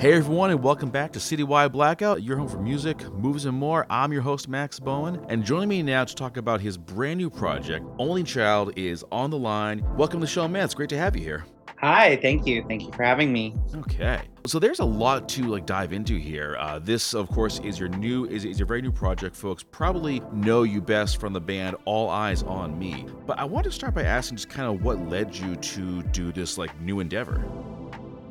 Hey 0.00 0.14
everyone, 0.14 0.50
and 0.50 0.62
welcome 0.62 0.88
back 0.88 1.12
to 1.12 1.18
Citywide 1.18 1.72
Blackout, 1.72 2.22
your 2.22 2.38
home 2.38 2.48
for 2.48 2.56
music, 2.56 3.06
movies, 3.12 3.44
and 3.44 3.54
more. 3.54 3.84
I'm 3.90 4.14
your 4.14 4.22
host, 4.22 4.48
Max 4.48 4.80
Bowen, 4.80 5.22
and 5.28 5.44
joining 5.44 5.68
me 5.68 5.82
now 5.82 6.06
to 6.06 6.14
talk 6.14 6.38
about 6.38 6.62
his 6.62 6.78
brand 6.78 7.18
new 7.18 7.28
project, 7.28 7.84
Only 7.98 8.22
Child, 8.22 8.72
is 8.78 9.04
on 9.12 9.28
the 9.28 9.36
line. 9.36 9.84
Welcome 9.98 10.20
to 10.20 10.24
the 10.24 10.26
show, 10.26 10.48
man. 10.48 10.64
It's 10.64 10.72
great 10.72 10.88
to 10.88 10.96
have 10.96 11.14
you 11.16 11.22
here. 11.22 11.44
Hi, 11.80 12.16
thank 12.16 12.46
you. 12.46 12.64
Thank 12.66 12.84
you 12.84 12.92
for 12.92 13.02
having 13.02 13.30
me. 13.30 13.54
Okay. 13.74 14.22
So 14.46 14.58
there's 14.58 14.78
a 14.78 14.84
lot 14.86 15.28
to 15.30 15.42
like 15.44 15.66
dive 15.66 15.92
into 15.92 16.16
here. 16.16 16.56
Uh, 16.58 16.78
this, 16.78 17.12
of 17.12 17.28
course, 17.28 17.58
is 17.58 17.78
your 17.78 17.90
new 17.90 18.24
is, 18.24 18.46
is 18.46 18.58
your 18.58 18.66
very 18.66 18.80
new 18.80 18.92
project. 18.92 19.36
Folks 19.36 19.62
probably 19.62 20.20
know 20.32 20.62
you 20.62 20.80
best 20.80 21.20
from 21.20 21.34
the 21.34 21.42
band 21.42 21.76
All 21.84 22.08
Eyes 22.08 22.42
on 22.44 22.78
Me. 22.78 23.04
But 23.26 23.38
I 23.38 23.44
want 23.44 23.64
to 23.64 23.70
start 23.70 23.92
by 23.92 24.04
asking 24.04 24.38
just 24.38 24.48
kind 24.48 24.66
of 24.66 24.82
what 24.82 24.98
led 25.10 25.36
you 25.36 25.56
to 25.56 26.02
do 26.04 26.32
this 26.32 26.56
like 26.56 26.80
new 26.80 27.00
endeavor 27.00 27.44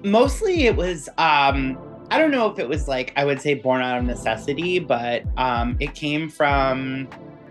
mostly 0.04 0.66
it 0.66 0.76
was 0.76 1.10
um 1.18 1.78
I 2.12 2.18
don't 2.18 2.32
know 2.32 2.50
if 2.50 2.58
it 2.58 2.68
was 2.68 2.88
like 2.88 3.14
I 3.16 3.26
would 3.26 3.42
say 3.42 3.54
born 3.54 3.82
out 3.82 3.98
of 3.98 4.04
necessity, 4.06 4.80
but 4.80 5.24
um 5.38 5.78
it 5.80 5.94
came 5.96 6.30
from 6.30 7.08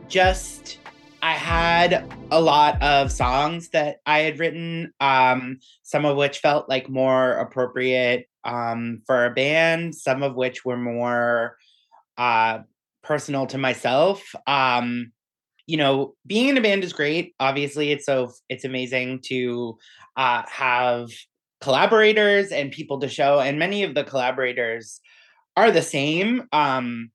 just 0.08 0.78
I 1.22 1.32
had 1.32 2.04
a 2.30 2.40
lot 2.40 2.80
of 2.80 3.10
songs 3.10 3.70
that 3.70 3.96
I 4.06 4.20
had 4.20 4.38
written, 4.38 4.92
um, 5.00 5.58
some 5.82 6.04
of 6.04 6.16
which 6.16 6.38
felt 6.38 6.68
like 6.68 6.88
more 6.88 7.32
appropriate 7.32 8.28
um, 8.44 9.02
for 9.04 9.26
a 9.26 9.34
band, 9.34 9.94
some 9.94 10.22
of 10.22 10.36
which 10.36 10.64
were 10.64 10.76
more 10.76 11.56
uh, 12.16 12.60
personal 13.02 13.46
to 13.46 13.58
myself. 13.58 14.32
Um, 14.46 15.12
you 15.66 15.76
know, 15.76 16.14
being 16.26 16.48
in 16.48 16.56
a 16.56 16.62
band 16.62 16.84
is 16.84 16.92
great. 16.92 17.34
Obviously, 17.40 17.90
it's 17.90 18.06
so 18.06 18.32
it's 18.48 18.64
amazing 18.64 19.20
to 19.26 19.76
uh, 20.16 20.42
have 20.48 21.08
collaborators 21.60 22.52
and 22.52 22.72
people 22.72 23.00
to 23.00 23.08
show 23.08 23.40
and 23.40 23.58
many 23.58 23.82
of 23.82 23.94
the 23.94 24.04
collaborators 24.04 25.00
are 25.56 25.70
the 25.70 25.82
same 25.82 26.42
um 26.52 27.10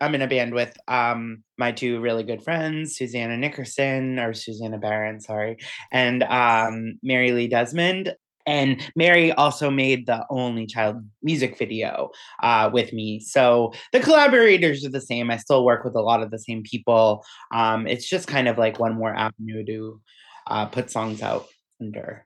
i'm 0.00 0.14
in 0.14 0.22
a 0.22 0.26
band 0.26 0.52
with 0.52 0.76
um 0.88 1.42
my 1.58 1.70
two 1.72 2.00
really 2.00 2.24
good 2.24 2.42
friends 2.42 2.96
susanna 2.96 3.36
nickerson 3.36 4.18
or 4.18 4.34
susanna 4.34 4.78
barron 4.78 5.20
sorry 5.20 5.56
and 5.92 6.22
um 6.24 6.98
mary 7.02 7.32
lee 7.32 7.48
desmond 7.48 8.14
and 8.48 8.80
Mary 8.96 9.30
also 9.32 9.70
made 9.70 10.06
the 10.06 10.24
only 10.30 10.66
child 10.66 11.04
music 11.22 11.58
video 11.58 12.08
uh, 12.42 12.70
with 12.72 12.94
me. 12.94 13.20
So 13.20 13.74
the 13.92 14.00
collaborators 14.00 14.86
are 14.86 14.90
the 14.90 15.02
same. 15.02 15.30
I 15.30 15.36
still 15.36 15.66
work 15.66 15.84
with 15.84 15.94
a 15.94 16.00
lot 16.00 16.22
of 16.22 16.30
the 16.30 16.38
same 16.38 16.62
people. 16.62 17.26
Um, 17.52 17.86
it's 17.86 18.08
just 18.08 18.26
kind 18.26 18.48
of 18.48 18.56
like 18.56 18.78
one 18.78 18.94
more 18.94 19.14
avenue 19.14 19.66
to 19.66 20.00
uh, 20.46 20.64
put 20.64 20.90
songs 20.90 21.20
out 21.20 21.46
under. 21.78 22.24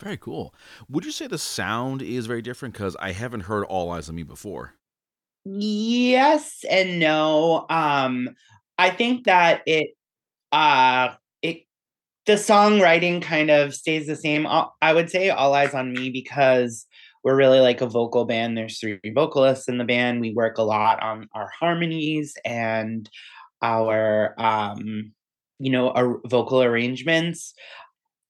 Very 0.00 0.16
cool. 0.16 0.54
Would 0.88 1.04
you 1.04 1.10
say 1.10 1.26
the 1.26 1.38
sound 1.38 2.02
is 2.02 2.26
very 2.26 2.42
different? 2.42 2.74
Because 2.74 2.96
I 3.00 3.12
haven't 3.12 3.42
heard 3.42 3.64
All 3.64 3.90
Eyes 3.90 4.08
on 4.08 4.14
Me 4.14 4.22
before. 4.22 4.74
Yes 5.44 6.64
and 6.70 6.98
no. 7.00 7.66
Um, 7.68 8.30
I 8.76 8.90
think 8.90 9.24
that 9.24 9.62
it 9.66 9.90
uh 10.52 11.14
it 11.42 11.64
the 12.26 12.34
songwriting 12.34 13.22
kind 13.22 13.50
of 13.50 13.74
stays 13.74 14.06
the 14.06 14.16
same. 14.16 14.46
I 14.46 14.92
would 14.92 15.10
say 15.10 15.30
All 15.30 15.54
Eyes 15.54 15.74
on 15.74 15.92
Me 15.92 16.10
because 16.10 16.86
we're 17.24 17.36
really 17.36 17.60
like 17.60 17.80
a 17.80 17.86
vocal 17.86 18.24
band. 18.24 18.56
There's 18.56 18.78
three 18.78 19.00
vocalists 19.14 19.68
in 19.68 19.78
the 19.78 19.84
band. 19.84 20.20
We 20.20 20.32
work 20.32 20.58
a 20.58 20.62
lot 20.62 21.02
on 21.02 21.28
our 21.34 21.50
harmonies 21.58 22.34
and 22.44 23.08
our 23.60 24.34
um 24.38 25.12
you 25.58 25.70
know 25.70 25.90
our 25.90 26.20
vocal 26.26 26.62
arrangements 26.62 27.54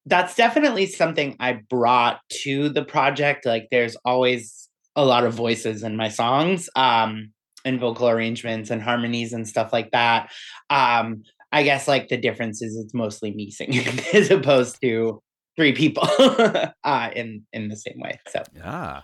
that's 0.08 0.34
definitely 0.34 0.86
something 0.86 1.36
I 1.38 1.60
brought 1.68 2.20
to 2.42 2.68
the 2.68 2.84
project. 2.84 3.46
Like 3.46 3.68
there's 3.70 3.96
always 4.04 4.68
a 4.96 5.04
lot 5.04 5.24
of 5.24 5.34
voices 5.34 5.82
in 5.82 5.96
my 5.96 6.08
songs, 6.08 6.68
um, 6.74 7.32
and 7.64 7.80
vocal 7.80 8.08
arrangements 8.08 8.70
and 8.70 8.82
harmonies 8.82 9.32
and 9.32 9.46
stuff 9.46 9.72
like 9.72 9.90
that. 9.90 10.30
Um, 10.70 11.22
I 11.52 11.62
guess 11.62 11.88
like 11.88 12.08
the 12.08 12.16
difference 12.16 12.62
is 12.62 12.76
it's 12.76 12.94
mostly 12.94 13.32
me 13.32 13.50
singing 13.50 13.86
as 14.12 14.30
opposed 14.30 14.80
to 14.82 15.22
three 15.56 15.72
people 15.72 16.08
uh, 16.84 17.10
in 17.14 17.44
in 17.52 17.68
the 17.68 17.76
same 17.76 17.98
way. 18.00 18.18
So 18.28 18.42
yeah. 18.54 19.02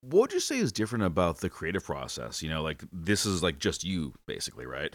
What 0.00 0.20
would 0.20 0.32
you 0.34 0.40
say 0.40 0.58
is 0.58 0.70
different 0.70 1.04
about 1.04 1.38
the 1.38 1.48
creative 1.48 1.84
process? 1.84 2.42
You 2.42 2.50
know, 2.50 2.62
like 2.62 2.84
this 2.92 3.24
is 3.24 3.42
like 3.42 3.58
just 3.58 3.84
you, 3.84 4.12
basically, 4.26 4.66
right? 4.66 4.94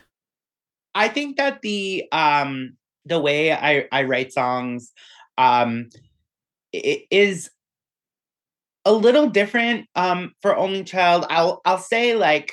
I 0.94 1.08
think 1.08 1.38
that 1.38 1.62
the 1.62 2.06
um 2.12 2.78
the 3.06 3.20
way 3.20 3.52
I 3.52 3.88
I 3.92 4.04
write 4.04 4.34
songs, 4.34 4.92
um, 5.40 5.90
it 6.74 7.06
is 7.10 7.50
a 8.86 8.94
little 8.94 9.30
different 9.30 9.88
um, 9.96 10.34
for 10.42 10.56
only 10.56 10.84
child. 10.84 11.26
I'll 11.30 11.62
I'll 11.66 11.80
say 11.80 12.14
like 12.16 12.52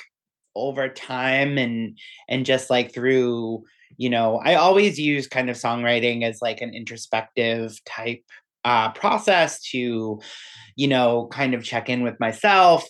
over 0.55 0.89
time 0.89 1.57
and 1.57 1.97
and 2.27 2.45
just 2.45 2.69
like 2.69 2.93
through 2.93 3.63
you 3.97 4.09
know 4.09 4.41
I 4.43 4.55
always 4.55 4.99
use 4.99 5.27
kind 5.27 5.49
of 5.49 5.57
songwriting 5.57 6.23
as 6.23 6.41
like 6.41 6.61
an 6.61 6.73
introspective 6.73 7.77
type 7.85 8.23
uh, 8.65 8.91
process 8.93 9.61
to 9.71 10.19
you 10.75 10.87
know 10.87 11.27
kind 11.31 11.53
of 11.53 11.63
check 11.63 11.89
in 11.89 12.03
with 12.03 12.19
myself 12.19 12.87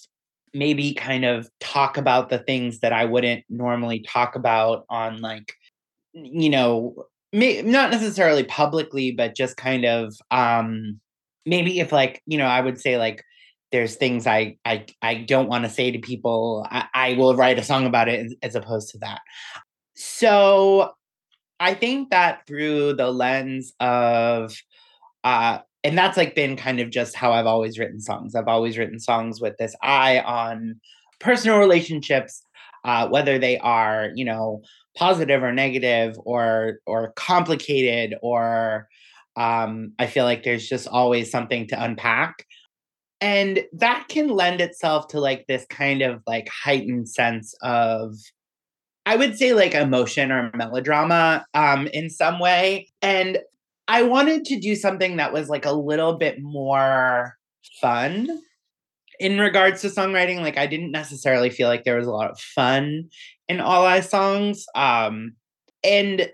maybe 0.54 0.94
kind 0.94 1.26
of 1.26 1.48
talk 1.60 1.98
about 1.98 2.30
the 2.30 2.40
things 2.40 2.80
that 2.80 2.94
I 2.94 3.06
wouldn't 3.06 3.44
normally 3.50 4.00
talk 4.08 4.36
about 4.36 4.86
on 4.90 5.22
like 5.22 5.54
you 6.14 6.50
know 6.50 7.08
may, 7.34 7.62
not 7.62 7.92
necessarily 7.92 8.44
publicly, 8.44 9.12
but 9.12 9.36
just 9.36 9.58
kind 9.58 9.86
of 9.86 10.16
um, 10.32 11.00
maybe 11.46 11.80
if 11.80 11.92
like 11.92 12.22
you 12.26 12.38
know, 12.38 12.46
I 12.46 12.62
would 12.62 12.80
say 12.80 12.98
like 12.98 13.24
there's 13.72 13.96
things 13.96 14.28
I 14.28 14.58
I 14.66 14.86
I 15.02 15.16
don't 15.16 15.50
want 15.50 15.66
to 15.66 15.70
say 15.70 15.92
to 15.92 16.00
people. 16.00 16.66
I, 16.70 16.86
I 16.94 17.14
will 17.14 17.36
write 17.36 17.60
a 17.60 17.64
song 17.64 17.86
about 17.86 18.08
it 18.08 18.34
as, 18.42 18.56
opposed 18.56 18.90
to 18.90 18.98
that. 19.00 19.20
So 19.96 20.92
I 21.60 21.74
think 21.74 22.12
that 22.12 22.46
through 22.48 22.94
the 22.94 23.12
lens 23.12 23.74
of 23.80 24.56
uh 25.24 25.60
and 25.84 25.98
that's 25.98 26.18
like 26.18 26.36
been 26.36 26.56
kind 26.58 26.80
of 26.80 26.90
just 26.90 27.16
how 27.16 27.32
I've 27.32 27.46
always 27.46 27.80
written 27.80 28.00
songs. 28.00 28.36
I've 28.36 28.48
always 28.48 28.78
written 28.78 29.00
songs 29.00 29.40
with 29.40 29.56
this 29.58 29.76
eye 29.82 30.20
on 30.20 30.80
personal 31.20 31.60
relationships, 31.60 32.44
uh, 32.84 33.08
whether 33.08 33.40
they 33.40 33.58
are, 33.60 34.10
you 34.16 34.26
know, 34.26 34.62
positive 34.98 35.44
or 35.44 35.54
negative 35.54 36.16
or 36.26 36.80
or 36.86 37.14
complicated 37.16 38.16
or 38.22 38.88
um, 39.38 39.94
I 40.00 40.08
feel 40.08 40.26
like 40.26 40.44
there's 40.44 40.68
just 40.68 40.88
always 40.88 41.30
something 41.30 41.68
to 41.68 41.82
unpack. 41.82 42.46
And 43.22 43.64
that 43.74 44.08
can 44.10 44.30
lend 44.30 44.62
itself 44.62 45.08
to 45.10 45.20
like 45.20 45.46
this 45.48 45.66
kind 45.70 46.02
of 46.02 46.24
like 46.26 46.50
heightened 46.50 47.08
sense 47.08 47.54
of, 47.62 48.16
I 49.06 49.16
would 49.16 49.38
say 49.38 49.54
like 49.54 49.76
emotion 49.76 50.32
or 50.32 50.52
melodrama 50.56 51.46
um, 51.54 51.88
in 51.88 52.10
some 52.10 52.40
way. 52.40 52.90
And 53.02 53.38
I 53.88 54.04
wanted 54.04 54.44
to 54.46 54.60
do 54.60 54.76
something 54.76 55.18
that 55.18 55.34
was 55.34 55.50
like 55.50 55.66
a 55.66 55.72
little 55.72 56.18
bit 56.18 56.42
more 56.42 57.38
fun 57.80 58.28
in 59.20 59.40
regards 59.40 59.82
to 59.82 59.88
songwriting. 59.90 60.42
Like 60.42 60.58
I 60.58 60.66
didn't 60.68 60.92
necessarily 60.92 61.52
feel 61.52 61.68
like 61.68 61.84
there 61.84 61.98
was 61.98 62.08
a 62.08 62.12
lot 62.12 62.32
of 62.32 62.40
fun 62.40 63.10
in 63.50 63.60
all 63.60 63.86
eyes 63.86 64.10
songs 64.10 64.66
um 64.76 65.34
and 65.84 66.30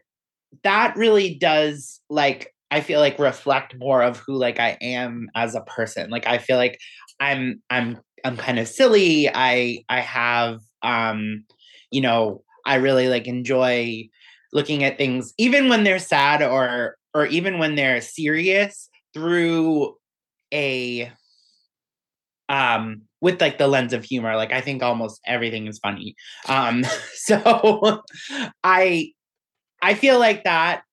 that 0.63 0.96
really 0.96 1.35
does 1.35 2.01
like 2.09 2.53
i 2.72 2.81
feel 2.81 3.00
like 3.00 3.18
reflect 3.19 3.75
more 3.78 4.01
of 4.01 4.18
who 4.18 4.35
like 4.35 4.59
i 4.59 4.78
am 4.81 5.28
as 5.35 5.56
a 5.56 5.62
person 5.62 6.09
like 6.09 6.28
i 6.28 6.38
feel 6.38 6.57
like 6.57 6.79
i'm 7.19 7.62
i'm 7.69 8.00
i'm 8.23 8.38
kind 8.38 8.59
of 8.59 8.68
silly 8.68 9.29
i 9.34 9.79
i 9.90 10.00
have 10.00 10.59
um 10.81 11.44
you 11.91 12.02
know 12.02 12.44
i 12.66 12.75
really 12.75 13.07
like 13.07 13.28
enjoy 13.28 14.07
looking 14.52 14.84
at 14.84 14.97
things 14.97 15.34
even 15.38 15.69
when 15.69 15.84
they're 15.84 16.00
sad 16.00 16.41
or 16.41 16.97
or 17.13 17.25
even 17.28 17.59
when 17.59 17.75
they're 17.75 18.02
serious 18.02 18.90
through 19.13 19.96
a 20.53 21.12
um 22.53 23.02
with 23.19 23.41
like 23.41 23.58
the 23.58 23.68
lens 23.68 23.94
of 23.94 24.03
humor 24.03 24.36
like 24.36 24.53
i 24.53 24.61
think 24.61 24.84
almost 24.84 25.20
everything 25.26 25.66
is 25.66 25.79
funny. 25.79 26.16
Um 26.47 26.85
so 27.16 28.03
i 28.64 29.11
i 29.82 29.96
feel 29.96 30.20
like 30.20 30.44
that 30.44 30.84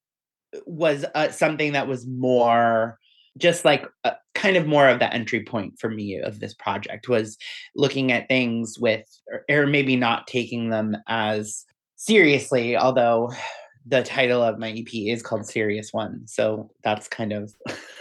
was 0.66 1.04
uh, 1.14 1.30
something 1.30 1.72
that 1.74 1.86
was 1.86 2.06
more 2.06 2.98
just 3.38 3.64
like 3.64 3.86
uh, 4.04 4.12
kind 4.34 4.56
of 4.56 4.66
more 4.66 4.88
of 4.88 4.98
the 4.98 5.12
entry 5.14 5.44
point 5.44 5.74
for 5.78 5.88
me 5.88 6.18
of 6.18 6.40
this 6.40 6.54
project 6.54 7.08
was 7.08 7.36
looking 7.76 8.10
at 8.10 8.26
things 8.26 8.76
with 8.78 9.06
or, 9.28 9.44
or 9.48 9.66
maybe 9.66 9.96
not 9.96 10.26
taking 10.26 10.70
them 10.70 10.96
as 11.08 11.64
seriously 11.96 12.76
although 12.76 13.30
the 13.86 14.02
title 14.02 14.42
of 14.42 14.58
my 14.58 14.70
ep 14.70 14.92
is 14.92 15.22
called 15.22 15.46
serious 15.46 15.92
one 15.92 16.22
so 16.26 16.70
that's 16.82 17.06
kind 17.06 17.32
of 17.32 17.52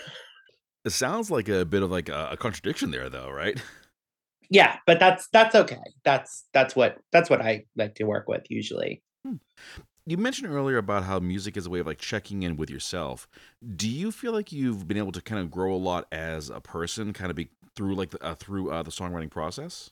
it 0.86 0.92
sounds 0.92 1.30
like 1.30 1.50
a 1.50 1.66
bit 1.66 1.84
of 1.84 1.92
like 1.92 2.10
a, 2.10 2.30
a 2.32 2.38
contradiction 2.38 2.92
there 2.92 3.10
though 3.10 3.30
right 3.30 3.62
yeah 4.50 4.78
but 4.86 5.00
that's 5.00 5.28
that's 5.32 5.56
okay 5.56 5.78
that's 6.04 6.46
that's 6.54 6.76
what 6.76 6.98
that's 7.12 7.30
what 7.30 7.42
i 7.42 7.64
like 7.76 7.96
to 7.96 8.04
work 8.04 8.28
with 8.28 8.44
usually 8.50 9.02
hmm. 9.26 9.36
You 10.10 10.18
mentioned 10.18 10.52
earlier 10.52 10.78
about 10.78 11.04
how 11.04 11.20
music 11.20 11.56
is 11.56 11.68
a 11.68 11.70
way 11.70 11.78
of 11.78 11.86
like 11.86 12.00
checking 12.00 12.42
in 12.42 12.58
with 12.58 12.72
yourself. 12.72 13.28
Do 13.76 13.88
you 13.88 14.12
feel 14.12 14.32
like 14.32 14.52
you've 14.52 14.88
been 14.88 14.98
able 14.98 15.12
to 15.12 15.22
kind 15.22 15.40
of 15.40 15.52
grow 15.52 15.72
a 15.72 15.78
lot 15.78 16.08
as 16.12 16.50
a 16.50 16.60
person, 16.60 17.14
kind 17.14 17.30
of 17.30 17.36
be 17.36 17.50
through 17.76 17.94
like 17.94 18.10
the, 18.10 18.24
uh, 18.24 18.34
through 18.34 18.72
uh, 18.72 18.82
the 18.82 18.90
songwriting 18.90 19.30
process? 19.30 19.92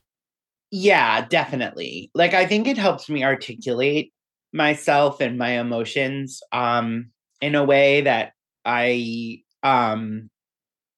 Yeah, 0.72 1.26
definitely. 1.28 2.10
Like 2.16 2.34
I 2.34 2.48
think 2.48 2.68
it 2.68 2.80
helps 2.80 3.10
me 3.10 3.24
articulate 3.24 4.12
myself 4.54 5.22
and 5.22 5.38
my 5.38 5.60
emotions 5.60 6.42
um 6.52 7.12
in 7.42 7.54
a 7.54 7.64
way 7.64 8.02
that 8.02 8.32
I 8.66 9.44
um 9.62 10.32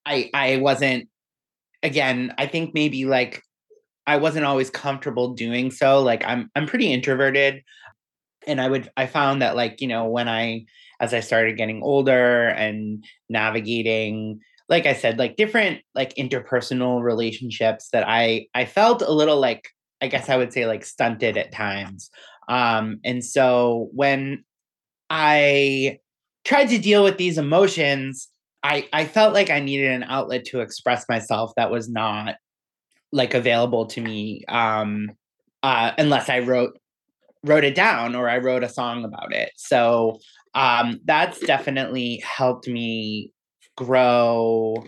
I 0.09 0.29
I 0.33 0.57
wasn't 0.57 1.07
again, 1.83 2.33
I 2.37 2.47
think 2.47 2.73
maybe 2.73 3.05
like 3.05 3.43
I 4.07 4.17
wasn't 4.17 4.45
always 4.45 4.69
comfortable 4.71 5.35
doing 5.35 5.69
so. 5.71 6.01
Like 6.01 6.25
I'm 6.25 6.49
I'm 6.55 6.65
pretty 6.65 6.91
introverted 6.91 7.63
and 8.47 8.59
I 8.59 8.67
would 8.67 8.89
I 8.97 9.05
found 9.05 9.41
that 9.41 9.55
like, 9.55 9.81
you 9.81 9.87
know, 9.87 10.07
when 10.07 10.27
I 10.27 10.65
as 10.99 11.13
I 11.13 11.19
started 11.19 11.57
getting 11.57 11.83
older 11.83 12.47
and 12.49 13.05
navigating 13.29 14.41
like 14.67 14.85
I 14.85 14.93
said, 14.93 15.17
like 15.17 15.35
different 15.35 15.81
like 15.95 16.13
interpersonal 16.15 17.01
relationships 17.03 17.89
that 17.93 18.03
I 18.07 18.47
I 18.55 18.65
felt 18.65 19.01
a 19.03 19.11
little 19.11 19.39
like 19.39 19.69
I 20.01 20.07
guess 20.07 20.29
I 20.29 20.37
would 20.37 20.53
say 20.53 20.65
like 20.65 20.85
stunted 20.85 21.37
at 21.37 21.51
times. 21.51 22.09
Um 22.47 22.99
and 23.05 23.23
so 23.23 23.89
when 23.93 24.43
I 25.11 25.99
tried 26.45 26.69
to 26.69 26.79
deal 26.79 27.03
with 27.03 27.17
these 27.17 27.37
emotions, 27.37 28.27
I 28.63 28.87
I 28.91 29.05
felt 29.05 29.33
like 29.33 29.49
I 29.49 29.59
needed 29.59 29.91
an 29.91 30.03
outlet 30.03 30.45
to 30.45 30.61
express 30.61 31.05
myself 31.07 31.51
that 31.55 31.71
was 31.71 31.89
not 31.89 32.35
like 33.11 33.33
available 33.33 33.87
to 33.87 34.01
me 34.01 34.43
um 34.49 35.11
uh 35.63 35.91
unless 35.97 36.29
I 36.29 36.39
wrote 36.39 36.77
wrote 37.43 37.63
it 37.63 37.75
down 37.75 38.15
or 38.15 38.29
I 38.29 38.37
wrote 38.37 38.63
a 38.63 38.69
song 38.69 39.05
about 39.05 39.33
it. 39.33 39.51
So 39.55 40.19
um 40.53 40.99
that's 41.05 41.39
definitely 41.39 42.23
helped 42.25 42.67
me 42.67 43.31
grow 43.77 44.83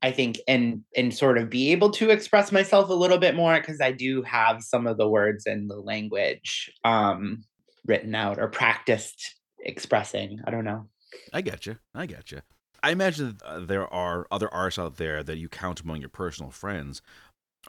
I 0.00 0.12
think 0.12 0.38
and 0.46 0.82
and 0.96 1.12
sort 1.12 1.38
of 1.38 1.50
be 1.50 1.72
able 1.72 1.90
to 1.92 2.10
express 2.10 2.52
myself 2.52 2.88
a 2.88 2.94
little 2.94 3.18
bit 3.18 3.34
more 3.34 3.58
because 3.58 3.80
I 3.80 3.90
do 3.90 4.22
have 4.22 4.62
some 4.62 4.86
of 4.86 4.96
the 4.96 5.08
words 5.08 5.44
and 5.46 5.68
the 5.68 5.76
language 5.76 6.70
um 6.84 7.42
written 7.84 8.14
out 8.14 8.38
or 8.38 8.48
practiced 8.48 9.34
expressing. 9.60 10.40
I 10.46 10.50
don't 10.50 10.64
know. 10.64 10.88
I 11.32 11.40
get 11.40 11.66
you. 11.66 11.78
I 11.94 12.06
get 12.06 12.30
you. 12.30 12.42
I 12.82 12.90
imagine 12.90 13.38
uh, 13.44 13.60
there 13.60 13.92
are 13.92 14.26
other 14.30 14.52
artists 14.52 14.78
out 14.78 14.96
there 14.96 15.22
that 15.22 15.38
you 15.38 15.48
count 15.48 15.80
among 15.80 16.00
your 16.00 16.08
personal 16.08 16.50
friends. 16.50 17.02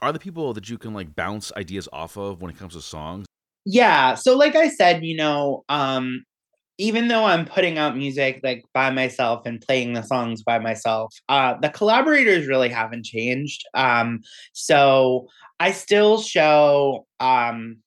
Are 0.01 0.11
the 0.13 0.19
people 0.19 0.53
that 0.53 0.69
you 0.69 0.77
can 0.77 0.93
like 0.93 1.15
bounce 1.15 1.51
ideas 1.57 1.89
off 1.91 2.17
of 2.17 2.41
when 2.41 2.51
it 2.51 2.57
comes 2.57 2.73
to 2.73 2.81
songs? 2.81 3.25
Yeah. 3.65 4.15
So 4.15 4.37
like 4.37 4.55
I 4.55 4.69
said, 4.69 5.03
you 5.03 5.17
know, 5.17 5.63
um 5.69 6.23
even 6.77 7.09
though 7.09 7.25
I'm 7.25 7.45
putting 7.45 7.77
out 7.77 7.97
music 7.97 8.39
like 8.43 8.63
by 8.73 8.89
myself 8.89 9.45
and 9.45 9.61
playing 9.61 9.93
the 9.93 10.03
songs 10.03 10.43
by 10.43 10.59
myself, 10.59 11.13
uh 11.27 11.55
the 11.61 11.69
collaborators 11.69 12.47
really 12.47 12.69
haven't 12.69 13.05
changed. 13.05 13.65
Um 13.73 14.21
so 14.53 15.27
I 15.59 15.71
still 15.71 16.21
show 16.21 17.05
um 17.19 17.77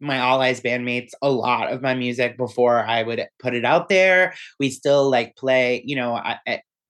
my 0.00 0.18
All 0.20 0.40
Eyes 0.40 0.60
bandmates 0.62 1.10
a 1.22 1.30
lot 1.30 1.70
of 1.72 1.82
my 1.82 1.94
music 1.94 2.36
before 2.38 2.78
I 2.78 3.02
would 3.02 3.26
put 3.38 3.54
it 3.54 3.64
out 3.66 3.88
there. 3.90 4.34
We 4.58 4.70
still 4.70 5.10
like 5.10 5.36
play, 5.36 5.82
you 5.84 5.94
know, 5.94 6.14
I, 6.14 6.38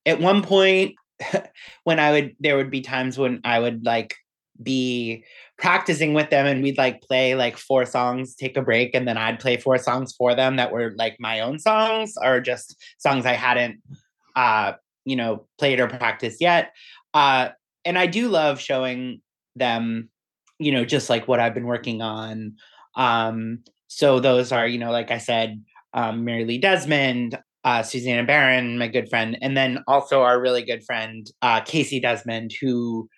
at, 0.06 0.20
one 0.20 0.42
point 0.42 0.94
when 1.84 1.98
I 2.00 2.12
would 2.12 2.36
there 2.40 2.56
would 2.56 2.70
be 2.70 2.80
times 2.80 3.18
when 3.18 3.40
I 3.44 3.58
would 3.58 3.84
like 3.84 4.14
be 4.62 5.24
practicing 5.58 6.14
with 6.14 6.30
them 6.30 6.46
and 6.46 6.62
we'd 6.62 6.78
like 6.78 7.02
play 7.02 7.34
like 7.34 7.56
four 7.56 7.86
songs, 7.86 8.34
take 8.34 8.56
a 8.56 8.62
break, 8.62 8.94
and 8.94 9.06
then 9.06 9.16
I'd 9.16 9.40
play 9.40 9.56
four 9.56 9.78
songs 9.78 10.14
for 10.16 10.34
them 10.34 10.56
that 10.56 10.72
were 10.72 10.92
like 10.96 11.16
my 11.18 11.40
own 11.40 11.58
songs 11.58 12.14
or 12.22 12.40
just 12.40 12.76
songs 12.98 13.26
I 13.26 13.32
hadn't 13.32 13.80
uh, 14.36 14.74
you 15.04 15.16
know, 15.16 15.46
played 15.58 15.80
or 15.80 15.88
practiced 15.88 16.40
yet. 16.40 16.72
Uh 17.14 17.50
and 17.84 17.98
I 17.98 18.06
do 18.06 18.28
love 18.28 18.60
showing 18.60 19.22
them, 19.56 20.10
you 20.58 20.72
know, 20.72 20.84
just 20.84 21.10
like 21.10 21.28
what 21.28 21.40
I've 21.40 21.54
been 21.54 21.66
working 21.66 22.02
on. 22.02 22.56
Um, 22.96 23.60
so 23.88 24.20
those 24.20 24.52
are, 24.52 24.66
you 24.66 24.78
know, 24.78 24.90
like 24.90 25.10
I 25.10 25.18
said, 25.18 25.62
um, 25.94 26.24
Mary 26.24 26.44
Lee 26.44 26.58
Desmond, 26.58 27.38
uh, 27.64 27.82
Susanna 27.82 28.24
Barron, 28.24 28.78
my 28.78 28.88
good 28.88 29.08
friend, 29.08 29.36
and 29.40 29.56
then 29.56 29.82
also 29.86 30.22
our 30.22 30.40
really 30.40 30.62
good 30.64 30.82
friend 30.84 31.26
uh, 31.42 31.60
Casey 31.60 32.00
Desmond, 32.00 32.52
who 32.60 33.08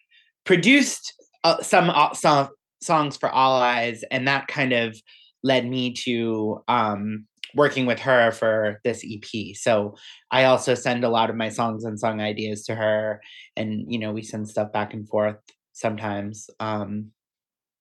produced 0.45 1.15
uh, 1.45 1.63
some 1.63 1.91
uh, 1.91 2.13
some 2.15 2.49
songs 2.83 3.17
for 3.17 3.31
All 3.31 3.61
Eyes, 3.61 4.03
and 4.11 4.27
that 4.29 4.49
kind 4.49 4.73
of 4.73 4.97
led 5.45 5.67
me 5.67 5.93
to 6.05 6.63
um, 6.69 7.27
working 7.55 7.87
with 7.87 8.01
her 8.01 8.33
for 8.33 8.81
this 8.85 9.05
EP. 9.09 9.55
So 9.55 9.97
I 10.31 10.45
also 10.45 10.75
send 10.75 11.05
a 11.05 11.09
lot 11.09 11.31
of 11.31 11.37
my 11.37 11.49
songs 11.49 11.85
and 11.85 11.99
song 11.99 12.21
ideas 12.21 12.65
to 12.65 12.75
her, 12.75 13.21
and 13.57 13.85
you 13.93 13.99
know 13.99 14.13
we 14.13 14.23
send 14.23 14.49
stuff 14.49 14.73
back 14.73 14.95
and 14.95 15.09
forth 15.09 15.37
sometimes. 15.73 16.49
Um, 16.61 17.13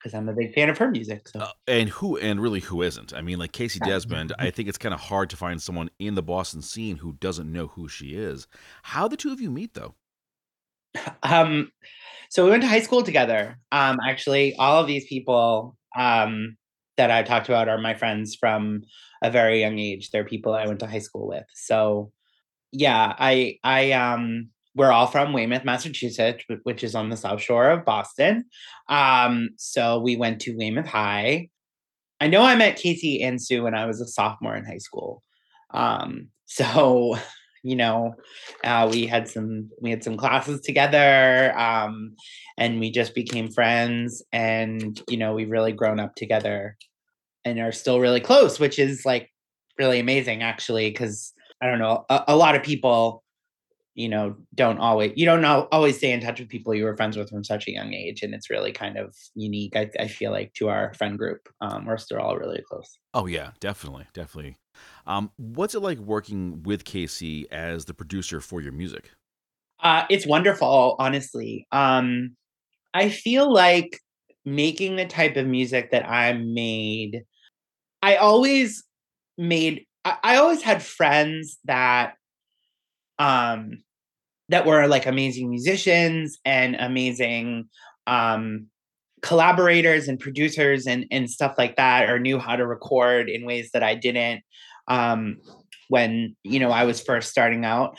because 0.02 0.16
I'm 0.16 0.30
a 0.30 0.34
big 0.34 0.54
fan 0.54 0.70
of 0.70 0.78
her 0.78 0.90
music. 0.90 1.28
So. 1.28 1.40
Uh, 1.40 1.52
and 1.68 1.90
who 1.90 2.18
and 2.18 2.42
really 2.42 2.60
who 2.60 2.82
isn't? 2.82 3.14
I 3.14 3.22
mean, 3.22 3.40
like 3.40 3.52
Casey 3.52 3.80
Desmond, 3.80 4.34
I 4.40 4.50
think 4.50 4.68
it's 4.68 4.78
kind 4.78 4.94
of 4.94 5.00
hard 5.00 5.30
to 5.32 5.38
find 5.38 5.62
someone 5.62 5.90
in 6.00 6.16
the 6.16 6.24
Boston 6.24 6.62
scene 6.62 6.98
who 6.98 7.14
doesn't 7.14 7.52
know 7.52 7.68
who 7.68 7.88
she 7.88 8.16
is. 8.16 8.48
How 8.84 9.08
the 9.08 9.18
two 9.18 9.32
of 9.32 9.42
you 9.42 9.52
meet 9.52 9.74
though? 9.74 9.96
Um, 11.24 11.72
so 12.30 12.44
we 12.44 12.52
went 12.52 12.64
to 12.64 12.68
high 12.70 12.82
school 12.82 13.04
together. 13.04 13.58
Um, 13.72 14.00
actually, 14.06 14.56
all 14.56 14.82
of 14.82 14.88
these 14.88 15.06
people 15.06 15.78
um 15.96 16.58
that 16.98 17.12
I 17.12 17.24
talked 17.24 17.48
about 17.48 17.70
are 17.70 17.78
my 17.78 17.94
friends 17.94 18.36
from 18.36 18.84
a 19.22 19.32
very 19.32 19.62
young 19.62 19.80
age. 19.80 20.10
They're 20.10 20.26
people 20.26 20.54
I 20.54 20.68
went 20.68 20.80
to 20.80 20.88
high 20.88 21.00
school 21.00 21.28
with. 21.28 21.46
So 21.54 22.12
yeah, 22.72 23.14
I 23.18 23.60
I 23.64 23.92
um 23.94 24.50
we're 24.76 24.92
all 24.92 25.08
from 25.08 25.34
Weymouth, 25.34 25.66
Massachusetts, 25.66 26.44
which 26.64 26.84
is 26.84 26.96
on 26.96 27.10
the 27.10 27.18
South 27.18 27.42
Shore 27.42 27.70
of 27.70 27.86
Boston. 27.86 28.46
Um, 28.88 29.50
so 29.58 30.00
we 30.00 30.16
went 30.16 30.42
to 30.42 30.56
Weymouth 30.56 30.88
High. 30.88 31.50
I 32.20 32.28
know 32.28 32.42
I 32.42 32.56
met 32.56 32.78
Casey 32.78 33.22
and 33.22 33.42
Sue 33.42 33.64
when 33.64 33.76
I 33.76 33.86
was 33.86 34.00
a 34.00 34.08
sophomore 34.08 34.56
in 34.56 34.66
high 34.66 34.78
school. 34.78 35.24
Um, 35.72 36.28
so 36.46 37.18
you 37.64 37.76
know, 37.76 38.16
uh, 38.64 38.90
we 38.92 39.06
had 39.06 39.28
some 39.28 39.70
we 39.80 39.92
had 39.92 40.04
some 40.04 40.18
classes 40.18 40.62
together, 40.62 41.58
um, 41.58 42.16
and 42.58 42.80
we 42.80 42.90
just 42.90 43.14
became 43.14 43.52
friends. 43.52 44.24
And 44.32 45.00
you 45.08 45.18
know, 45.18 45.34
we've 45.34 45.52
really 45.52 45.72
grown 45.72 46.00
up 46.00 46.16
together, 46.16 46.76
and 47.46 47.60
are 47.60 47.72
still 47.72 48.00
really 48.00 48.20
close, 48.20 48.60
which 48.60 48.80
is 48.80 49.06
like 49.06 49.32
really 49.78 50.00
amazing, 50.00 50.42
actually, 50.42 50.90
because 50.90 51.34
I 51.62 51.68
don't 51.68 51.80
know, 51.80 52.06
a, 52.10 52.24
a 52.30 52.36
lot 52.36 52.56
of 52.56 52.64
people 52.64 53.24
you 53.94 54.08
know 54.08 54.36
don't 54.56 54.78
always 54.78 55.12
you 55.16 55.26
don't 55.26 55.42
know, 55.42 55.68
always 55.72 55.98
stay 55.98 56.12
in 56.12 56.22
touch 56.22 56.40
with 56.40 56.50
people 56.50 56.74
you 56.74 56.86
were 56.86 56.96
friends 56.96 57.18
with 57.18 57.30
from 57.30 57.44
such 57.44 57.68
a 57.68 57.72
young 57.72 57.94
age 57.94 58.24
and 58.24 58.34
it's 58.34 58.50
really 58.50 58.72
kind 58.72 58.98
of 58.98 59.16
unique 59.36 59.76
i, 59.76 59.90
I 60.00 60.08
feel 60.08 60.32
like 60.32 60.54
to 60.54 60.70
our 60.70 60.94
friend 60.94 61.18
group. 61.18 61.50
Um, 61.60 61.86
we're 61.86 61.98
still 61.98 62.20
all 62.20 62.38
really 62.38 62.64
close. 62.68 62.98
Oh 63.14 63.26
yeah 63.26 63.52
definitely 63.60 64.08
definitely. 64.14 64.58
Um, 65.06 65.32
what's 65.38 65.76
it 65.76 65.82
like 65.82 66.00
working 66.00 66.64
with 66.64 66.86
casey 66.86 67.52
as 67.52 67.86
the 67.86 67.94
producer 67.94 68.40
for 68.40 68.62
your 68.62 68.72
music? 68.72 69.12
Uh, 69.80 70.06
it's 70.10 70.26
wonderful 70.26 70.96
honestly. 71.00 71.68
Um, 71.72 72.36
i 72.94 73.10
feel 73.10 73.52
like 73.52 74.00
making 74.46 74.96
the 74.96 75.06
type 75.06 75.38
of 75.38 75.46
music 75.46 75.92
that 75.92 76.08
i 76.10 76.34
made 76.34 77.24
i 78.02 78.16
always 78.16 78.84
made 79.38 79.86
I, 80.04 80.18
I 80.24 80.36
always 80.38 80.62
had 80.62 80.82
friends 80.82 81.60
that 81.66 82.16
um, 83.22 83.84
that 84.50 84.66
were 84.66 84.88
like 84.88 85.06
amazing 85.06 85.50
musicians 85.50 86.40
and 86.44 86.76
amazing 86.76 87.70
um, 88.08 88.66
collaborators 89.22 90.08
and 90.08 90.20
producers 90.20 90.88
and 90.88 91.06
and 91.12 91.30
stuff 91.30 91.54
like 91.58 91.76
that, 91.76 92.10
or 92.10 92.20
knew 92.20 92.40
how 92.40 92.56
to 92.56 92.66
record 92.66 93.30
in 93.30 93.46
ways 93.46 93.70
that 93.74 93.84
I 93.84 93.94
didn't 93.94 94.42
um, 94.88 95.38
when 95.88 96.36
you 96.44 96.60
know 96.60 96.72
I 96.72 96.84
was 96.84 97.02
first 97.02 97.30
starting 97.30 97.64
out. 97.64 97.98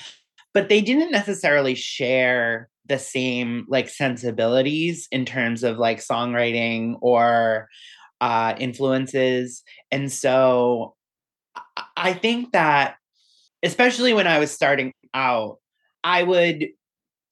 But 0.53 0.69
they 0.69 0.81
didn't 0.81 1.13
necessarily 1.13 1.77
share 1.77 2.69
the 2.87 2.99
same 2.99 3.65
like 3.69 3.89
sensibilities 3.89 5.07
in 5.13 5.25
terms 5.25 5.63
of 5.63 5.79
like 5.79 5.99
songwriting 5.99 6.97
or 7.01 7.69
uh, 8.21 8.55
influences, 8.59 9.63
and 9.93 10.11
so 10.11 10.97
I 11.97 12.13
think 12.13 12.53
that 12.53 12.97
especially 13.63 14.13
when 14.13 14.27
I 14.27 14.39
was 14.41 14.51
starting 14.51 14.93
out, 15.15 15.59
I 16.05 16.23
would 16.23 16.69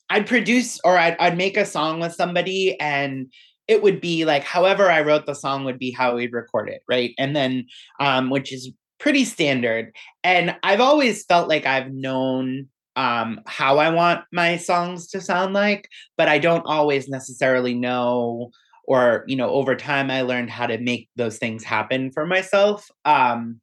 I'd 0.08 0.26
produce 0.26 0.80
or 0.84 0.98
I'd, 0.98 1.16
I'd 1.18 1.36
make 1.36 1.56
a 1.56 1.64
song 1.64 2.00
with 2.00 2.14
somebody 2.14 2.78
and 2.80 3.32
it 3.68 3.82
would 3.82 4.00
be 4.00 4.24
like 4.24 4.42
however 4.42 4.90
I 4.90 5.02
wrote 5.02 5.26
the 5.26 5.34
song 5.34 5.64
would 5.64 5.78
be 5.78 5.92
how 5.92 6.16
we'd 6.16 6.32
record 6.32 6.68
it, 6.68 6.82
right? 6.88 7.14
And 7.18 7.36
then 7.36 7.66
um, 8.00 8.30
which 8.30 8.52
is 8.52 8.72
pretty 8.98 9.24
standard. 9.24 9.94
And 10.22 10.56
I've 10.62 10.80
always 10.80 11.24
felt 11.24 11.48
like 11.48 11.66
I've 11.66 11.92
known 11.92 12.68
um, 12.96 13.40
how 13.46 13.78
I 13.78 13.90
want 13.90 14.24
my 14.32 14.56
songs 14.56 15.08
to 15.08 15.20
sound 15.20 15.54
like, 15.54 15.88
but 16.18 16.28
I 16.28 16.38
don't 16.38 16.66
always 16.66 17.08
necessarily 17.08 17.74
know 17.74 18.50
or 18.84 19.24
you 19.28 19.36
know 19.36 19.50
over 19.50 19.76
time 19.76 20.10
I 20.10 20.22
learned 20.22 20.50
how 20.50 20.66
to 20.66 20.78
make 20.78 21.08
those 21.14 21.38
things 21.38 21.62
happen 21.62 22.10
for 22.10 22.26
myself. 22.26 22.88
Um, 23.04 23.60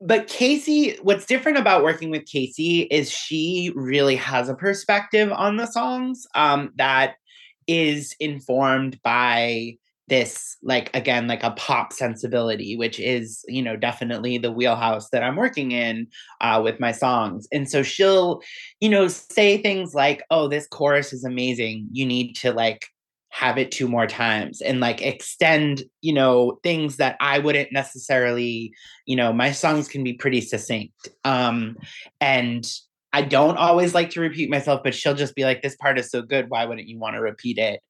but 0.00 0.28
Casey, 0.28 0.96
what's 1.02 1.26
different 1.26 1.58
about 1.58 1.82
working 1.82 2.10
with 2.10 2.26
Casey 2.26 2.82
is 2.82 3.10
she 3.10 3.72
really 3.74 4.16
has 4.16 4.48
a 4.48 4.54
perspective 4.54 5.32
on 5.32 5.56
the 5.56 5.66
songs 5.66 6.26
um, 6.34 6.72
that 6.76 7.16
is 7.66 8.14
informed 8.20 9.00
by 9.02 9.76
this 10.08 10.56
like 10.62 10.90
again 10.96 11.26
like 11.26 11.42
a 11.42 11.50
pop 11.50 11.92
sensibility 11.92 12.74
which 12.78 12.98
is 12.98 13.44
you 13.46 13.60
know 13.60 13.76
definitely 13.76 14.38
the 14.38 14.50
wheelhouse 14.50 15.10
that 15.10 15.22
i'm 15.22 15.36
working 15.36 15.72
in 15.72 16.06
uh, 16.40 16.60
with 16.62 16.80
my 16.80 16.92
songs. 16.92 17.46
And 17.52 17.68
so 17.70 17.82
she'll 17.82 18.40
you 18.80 18.88
know 18.88 19.08
say 19.08 19.58
things 19.58 19.94
like 19.94 20.22
oh 20.30 20.48
this 20.48 20.66
chorus 20.66 21.12
is 21.12 21.24
amazing. 21.24 21.88
You 21.92 22.06
need 22.06 22.34
to 22.36 22.52
like 22.52 22.86
have 23.30 23.58
it 23.58 23.70
two 23.70 23.88
more 23.88 24.06
times 24.06 24.60
and 24.62 24.80
like 24.80 25.02
extend 25.02 25.82
you 26.00 26.12
know 26.12 26.58
things 26.62 26.96
that 26.96 27.16
i 27.20 27.38
wouldn't 27.38 27.72
necessarily 27.72 28.72
you 29.06 29.14
know 29.14 29.32
my 29.32 29.52
songs 29.52 29.86
can 29.86 30.02
be 30.02 30.14
pretty 30.14 30.40
succinct 30.40 31.08
um 31.24 31.76
and 32.20 32.72
i 33.12 33.20
don't 33.20 33.58
always 33.58 33.94
like 33.94 34.10
to 34.10 34.20
repeat 34.20 34.50
myself 34.50 34.80
but 34.82 34.94
she'll 34.94 35.14
just 35.14 35.34
be 35.34 35.44
like 35.44 35.62
this 35.62 35.76
part 35.76 35.98
is 35.98 36.10
so 36.10 36.22
good 36.22 36.48
why 36.48 36.64
wouldn't 36.64 36.88
you 36.88 36.98
want 36.98 37.14
to 37.14 37.20
repeat 37.20 37.58
it 37.58 37.80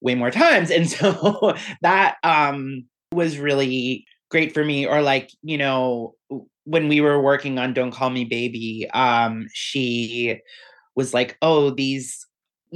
way 0.00 0.14
more 0.14 0.30
times? 0.30 0.70
And 0.76 0.88
so 0.88 1.54
that 1.82 2.16
um 2.22 2.84
was 3.12 3.38
really 3.38 4.04
great 4.30 4.52
for 4.52 4.64
me 4.64 4.86
or 4.86 5.02
like 5.02 5.30
you 5.42 5.58
know 5.58 6.14
when 6.64 6.88
we 6.88 7.00
were 7.00 7.20
working 7.20 7.58
on 7.58 7.72
don't 7.72 7.92
call 7.92 8.10
me 8.10 8.24
baby 8.24 8.88
um 8.92 9.46
she 9.52 10.40
was 10.96 11.14
like 11.14 11.38
oh 11.40 11.70
these 11.70 12.26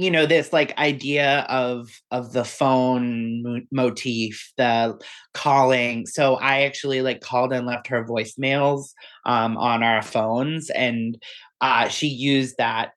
you 0.01 0.09
know 0.09 0.25
this 0.25 0.51
like 0.51 0.77
idea 0.79 1.45
of 1.47 1.89
of 2.09 2.33
the 2.33 2.43
phone 2.43 3.43
mo- 3.43 3.61
motif 3.71 4.51
the 4.57 4.99
calling. 5.33 6.05
So 6.07 6.35
i 6.35 6.63
actually 6.63 7.01
like 7.01 7.21
called 7.21 7.53
and 7.53 7.67
left 7.67 7.87
her 7.87 8.03
voicemails 8.03 8.93
um 9.25 9.57
on 9.57 9.83
our 9.83 10.01
phones 10.01 10.69
and 10.71 11.21
uh 11.61 11.87
she 11.87 12.07
used 12.07 12.55
that 12.57 12.91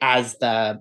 as 0.00 0.36
the 0.38 0.80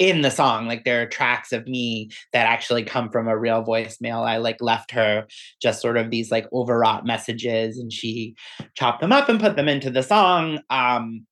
in 0.00 0.22
the 0.22 0.30
song 0.30 0.68
like 0.68 0.84
there 0.84 1.02
are 1.02 1.06
tracks 1.06 1.52
of 1.52 1.66
me 1.66 2.10
that 2.32 2.46
actually 2.46 2.84
come 2.84 3.10
from 3.10 3.26
a 3.26 3.36
real 3.36 3.64
voicemail. 3.64 4.24
I 4.24 4.36
like 4.36 4.60
left 4.60 4.92
her 4.92 5.26
just 5.60 5.82
sort 5.82 5.96
of 5.96 6.10
these 6.10 6.30
like 6.30 6.46
overwrought 6.52 7.04
messages 7.04 7.78
and 7.78 7.92
she 7.92 8.36
chopped 8.74 9.00
them 9.00 9.12
up 9.12 9.28
and 9.28 9.40
put 9.40 9.56
them 9.56 9.68
into 9.68 9.90
the 9.90 10.02
song 10.02 10.60
um 10.70 11.26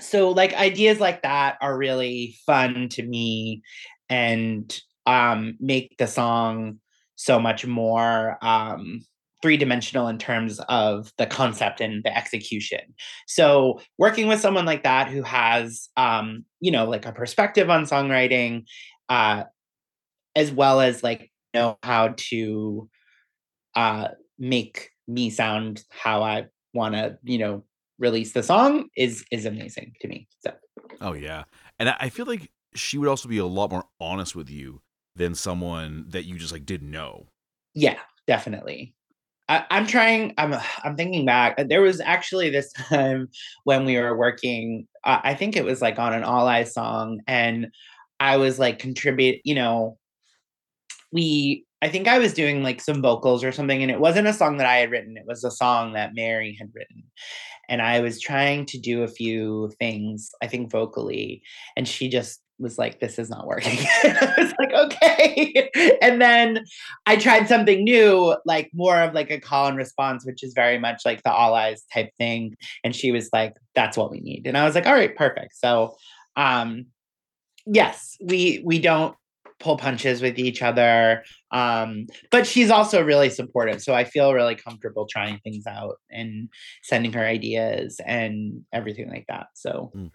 so 0.00 0.30
like 0.30 0.54
ideas 0.54 1.00
like 1.00 1.22
that 1.22 1.58
are 1.60 1.76
really 1.76 2.36
fun 2.46 2.88
to 2.90 3.02
me 3.02 3.62
and 4.08 4.80
um 5.06 5.56
make 5.60 5.96
the 5.98 6.06
song 6.06 6.78
so 7.16 7.38
much 7.40 7.66
more 7.66 8.38
um 8.42 9.00
three 9.42 9.56
dimensional 9.56 10.08
in 10.08 10.18
terms 10.18 10.60
of 10.68 11.12
the 11.16 11.26
concept 11.26 11.80
and 11.80 12.02
the 12.04 12.16
execution. 12.16 12.80
So 13.26 13.80
working 13.96 14.26
with 14.26 14.40
someone 14.40 14.66
like 14.66 14.82
that 14.82 15.08
who 15.08 15.22
has, 15.22 15.88
um, 15.96 16.44
you 16.60 16.70
know, 16.70 16.86
like 16.86 17.06
a 17.06 17.12
perspective 17.12 17.70
on 17.70 17.84
songwriting, 17.84 18.64
uh, 19.08 19.44
as 20.34 20.50
well 20.50 20.80
as 20.80 21.02
like 21.02 21.30
know 21.54 21.78
how 21.82 22.14
to 22.16 22.88
uh, 23.74 24.08
make 24.38 24.90
me 25.06 25.30
sound 25.30 25.84
how 25.90 26.22
I 26.22 26.46
want 26.74 26.94
to, 26.94 27.18
you 27.22 27.38
know, 27.38 27.64
release 27.98 28.32
the 28.32 28.42
song 28.42 28.88
is 28.96 29.24
is 29.30 29.44
amazing 29.46 29.92
to 30.00 30.08
me. 30.08 30.28
So. 30.40 30.52
Oh 31.00 31.12
yeah, 31.12 31.44
and 31.78 31.90
I 31.90 32.08
feel 32.08 32.26
like 32.26 32.50
she 32.74 32.98
would 32.98 33.08
also 33.08 33.28
be 33.28 33.38
a 33.38 33.46
lot 33.46 33.70
more 33.70 33.84
honest 34.00 34.36
with 34.36 34.50
you 34.50 34.80
than 35.16 35.34
someone 35.34 36.06
that 36.08 36.24
you 36.24 36.38
just 36.38 36.52
like 36.52 36.66
didn't 36.66 36.90
know. 36.90 37.28
Yeah, 37.74 37.98
definitely. 38.26 38.94
I, 39.48 39.64
am 39.70 39.86
trying. 39.86 40.34
I'm. 40.36 40.54
I'm 40.84 40.96
thinking 40.96 41.24
back. 41.24 41.56
There 41.68 41.80
was 41.80 42.00
actually 42.00 42.50
this 42.50 42.72
time 42.88 43.28
when 43.64 43.84
we 43.84 43.98
were 43.98 44.16
working. 44.16 44.86
Uh, 45.04 45.20
I 45.22 45.34
think 45.34 45.56
it 45.56 45.64
was 45.64 45.80
like 45.80 45.98
on 45.98 46.12
an 46.12 46.24
All 46.24 46.46
Eyes 46.46 46.74
song, 46.74 47.20
and 47.26 47.68
I 48.20 48.36
was 48.36 48.58
like 48.58 48.78
contribute. 48.78 49.40
You 49.44 49.54
know, 49.54 49.98
we. 51.12 51.64
I 51.80 51.88
think 51.88 52.08
I 52.08 52.18
was 52.18 52.32
doing 52.32 52.62
like 52.62 52.80
some 52.80 53.02
vocals 53.02 53.44
or 53.44 53.52
something, 53.52 53.82
and 53.82 53.90
it 53.90 54.00
wasn't 54.00 54.28
a 54.28 54.32
song 54.32 54.58
that 54.58 54.66
I 54.66 54.76
had 54.76 54.90
written. 54.90 55.16
It 55.16 55.26
was 55.26 55.44
a 55.44 55.50
song 55.50 55.92
that 55.92 56.14
Mary 56.14 56.56
had 56.58 56.70
written, 56.74 57.04
and 57.68 57.82
I 57.82 58.00
was 58.00 58.20
trying 58.20 58.66
to 58.66 58.78
do 58.78 59.02
a 59.02 59.08
few 59.08 59.70
things. 59.78 60.30
I 60.42 60.46
think 60.48 60.70
vocally, 60.70 61.42
and 61.76 61.86
she 61.86 62.08
just 62.08 62.40
was 62.58 62.78
like, 62.78 63.00
this 63.00 63.18
is 63.18 63.30
not 63.30 63.46
working. 63.46 63.78
I 64.04 64.34
was 64.36 64.52
like, 64.58 64.72
okay. 64.72 65.70
and 66.02 66.20
then 66.20 66.64
I 67.06 67.16
tried 67.16 67.48
something 67.48 67.84
new, 67.84 68.36
like 68.44 68.70
more 68.74 69.00
of 69.00 69.14
like 69.14 69.30
a 69.30 69.40
call 69.40 69.68
and 69.68 69.76
response, 69.76 70.26
which 70.26 70.42
is 70.42 70.54
very 70.54 70.78
much 70.78 71.02
like 71.04 71.22
the 71.22 71.32
all 71.32 71.54
eyes 71.54 71.84
type 71.92 72.10
thing. 72.18 72.56
And 72.82 72.94
she 72.94 73.12
was 73.12 73.30
like, 73.32 73.54
that's 73.74 73.96
what 73.96 74.10
we 74.10 74.20
need. 74.20 74.46
And 74.46 74.58
I 74.58 74.64
was 74.64 74.74
like, 74.74 74.86
all 74.86 74.94
right, 74.94 75.14
perfect. 75.14 75.56
So 75.56 75.96
um 76.36 76.86
yes, 77.66 78.16
we 78.20 78.62
we 78.64 78.78
don't 78.78 79.14
pull 79.60 79.76
punches 79.76 80.22
with 80.22 80.38
each 80.38 80.62
other. 80.62 81.24
Um, 81.50 82.06
but 82.30 82.46
she's 82.46 82.70
also 82.70 83.02
really 83.02 83.30
supportive. 83.30 83.82
So 83.82 83.94
I 83.94 84.04
feel 84.04 84.32
really 84.32 84.54
comfortable 84.54 85.06
trying 85.06 85.38
things 85.38 85.66
out 85.66 85.96
and 86.10 86.48
sending 86.82 87.12
her 87.14 87.24
ideas 87.24 88.00
and 88.06 88.64
everything 88.72 89.08
like 89.10 89.26
that. 89.28 89.46
So 89.54 89.92
mm 89.96 90.10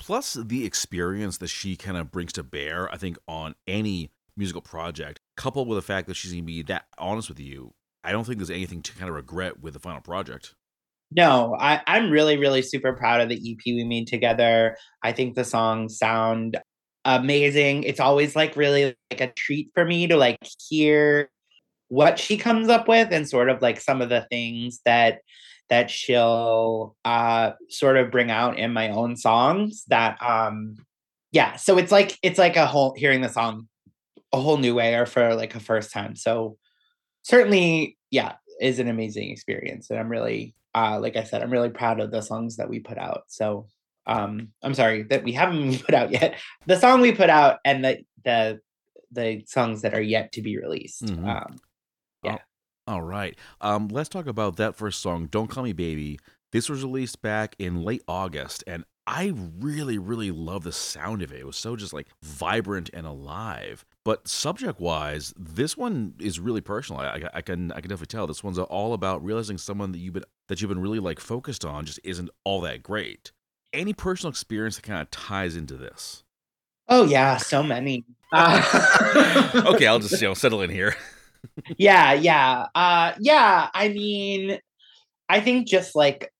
plus 0.00 0.32
the 0.32 0.64
experience 0.64 1.36
that 1.38 1.48
she 1.48 1.76
kind 1.76 1.98
of 1.98 2.10
brings 2.10 2.32
to 2.32 2.42
bear, 2.42 2.90
I 2.90 2.96
think, 2.96 3.18
on 3.28 3.54
any 3.66 4.10
musical 4.34 4.62
project, 4.62 5.20
coupled 5.36 5.68
with 5.68 5.76
the 5.76 5.82
fact 5.82 6.08
that 6.08 6.14
she's 6.14 6.32
going 6.32 6.42
to 6.42 6.46
be 6.46 6.62
that 6.62 6.86
honest 6.98 7.28
with 7.28 7.38
you, 7.38 7.74
I 8.02 8.10
don't 8.10 8.24
think 8.24 8.38
there's 8.38 8.50
anything 8.50 8.80
to 8.82 8.92
kind 8.94 9.10
of 9.10 9.14
regret 9.14 9.60
with 9.60 9.74
the 9.74 9.78
final 9.78 10.00
project. 10.00 10.54
No, 11.12 11.54
I, 11.58 11.82
I'm 11.86 12.10
really, 12.10 12.38
really 12.38 12.62
super 12.62 12.94
proud 12.94 13.20
of 13.20 13.28
the 13.28 13.36
EP 13.36 13.60
we 13.66 13.84
made 13.84 14.06
together. 14.06 14.76
I 15.02 15.12
think 15.12 15.34
the 15.34 15.44
songs 15.44 15.98
sound 15.98 16.58
amazing. 17.04 17.84
It's 17.84 18.00
always 18.00 18.36
like 18.36 18.56
really 18.56 18.94
like 19.10 19.20
a 19.20 19.32
treat 19.32 19.70
for 19.74 19.84
me 19.84 20.06
to 20.06 20.16
like 20.16 20.38
hear 20.68 21.30
what 21.88 22.18
she 22.18 22.36
comes 22.36 22.68
up 22.68 22.88
with 22.88 23.12
and 23.12 23.28
sort 23.28 23.48
of 23.48 23.60
like 23.62 23.80
some 23.80 24.00
of 24.00 24.08
the 24.08 24.26
things 24.30 24.80
that 24.84 25.20
that 25.70 25.88
she'll 25.88 26.96
uh, 27.04 27.52
sort 27.68 27.96
of 27.96 28.10
bring 28.10 28.30
out 28.30 28.58
in 28.58 28.72
my 28.72 28.90
own 28.90 29.16
songs 29.16 29.84
that 29.88 30.20
um 30.20 30.76
yeah 31.32 31.56
so 31.56 31.78
it's 31.78 31.92
like 31.92 32.18
it's 32.22 32.38
like 32.38 32.56
a 32.56 32.66
whole 32.66 32.94
hearing 32.96 33.20
the 33.20 33.28
song 33.28 33.68
a 34.32 34.40
whole 34.40 34.56
new 34.56 34.74
way 34.74 34.94
or 34.94 35.06
for 35.06 35.34
like 35.34 35.54
a 35.54 35.60
first 35.60 35.92
time 35.92 36.16
so 36.16 36.56
certainly 37.22 37.96
yeah 38.10 38.34
is 38.60 38.78
an 38.78 38.88
amazing 38.88 39.30
experience 39.30 39.90
and 39.90 39.98
i'm 39.98 40.08
really 40.08 40.54
uh 40.74 40.98
like 41.00 41.16
i 41.16 41.22
said 41.22 41.40
i'm 41.40 41.52
really 41.52 41.70
proud 41.70 42.00
of 42.00 42.10
the 42.10 42.20
songs 42.20 42.56
that 42.56 42.68
we 42.68 42.80
put 42.80 42.98
out 42.98 43.22
so 43.28 43.66
um 44.06 44.48
i'm 44.62 44.74
sorry 44.74 45.02
that 45.04 45.24
we 45.24 45.32
haven't 45.32 45.82
put 45.84 45.94
out 45.94 46.10
yet 46.10 46.36
the 46.66 46.76
song 46.76 47.00
we 47.00 47.12
put 47.12 47.30
out 47.30 47.58
and 47.64 47.84
the 47.84 47.98
the 48.24 48.60
the 49.12 49.42
songs 49.46 49.82
that 49.82 49.94
are 49.94 50.02
yet 50.02 50.32
to 50.32 50.42
be 50.42 50.56
released 50.56 51.04
mm-hmm. 51.04 51.28
um 51.28 51.56
yeah 52.22 52.38
all 52.90 53.02
right. 53.02 53.38
Um, 53.60 53.86
let's 53.86 54.08
talk 54.08 54.26
about 54.26 54.56
that 54.56 54.74
first 54.74 55.00
song, 55.00 55.26
Don't 55.26 55.46
Call 55.46 55.62
Me 55.62 55.72
Baby. 55.72 56.18
This 56.50 56.68
was 56.68 56.82
released 56.82 57.22
back 57.22 57.54
in 57.56 57.84
late 57.84 58.02
August, 58.08 58.64
and 58.66 58.84
I 59.06 59.32
really, 59.36 59.96
really 59.96 60.32
love 60.32 60.64
the 60.64 60.72
sound 60.72 61.22
of 61.22 61.32
it. 61.32 61.38
It 61.38 61.46
was 61.46 61.56
so 61.56 61.76
just 61.76 61.92
like 61.92 62.08
vibrant 62.20 62.90
and 62.92 63.06
alive. 63.06 63.84
But 64.04 64.26
subject 64.26 64.80
wise, 64.80 65.32
this 65.38 65.76
one 65.76 66.14
is 66.18 66.40
really 66.40 66.60
personal. 66.60 67.00
I, 67.00 67.22
I, 67.32 67.42
can 67.42 67.70
I 67.70 67.80
can 67.80 67.90
definitely 67.90 68.06
tell 68.06 68.26
this 68.26 68.42
one's 68.42 68.58
all 68.58 68.92
about 68.92 69.24
realizing 69.24 69.58
someone 69.58 69.92
that 69.92 69.98
you've 69.98 70.14
been 70.14 70.24
that 70.48 70.60
you've 70.60 70.68
been 70.68 70.80
really 70.80 70.98
like 70.98 71.20
focused 71.20 71.64
on 71.64 71.86
just 71.86 72.00
isn't 72.02 72.30
all 72.42 72.60
that 72.62 72.82
great. 72.82 73.30
Any 73.72 73.92
personal 73.92 74.30
experience 74.30 74.76
that 74.76 74.82
kind 74.82 75.00
of 75.00 75.10
ties 75.10 75.56
into 75.56 75.76
this? 75.76 76.24
Oh 76.88 77.04
yeah, 77.04 77.36
so 77.36 77.62
many. 77.62 78.04
Uh- 78.32 79.62
okay, 79.66 79.86
I'll 79.86 79.98
just 80.00 80.20
you 80.20 80.28
know 80.28 80.34
settle 80.34 80.62
in 80.62 80.70
here 80.70 80.96
yeah, 81.78 82.12
yeah. 82.12 82.66
Uh 82.74 83.12
yeah, 83.20 83.68
I 83.72 83.88
mean 83.88 84.58
I 85.28 85.40
think 85.40 85.68
just 85.68 85.94
like 85.94 86.32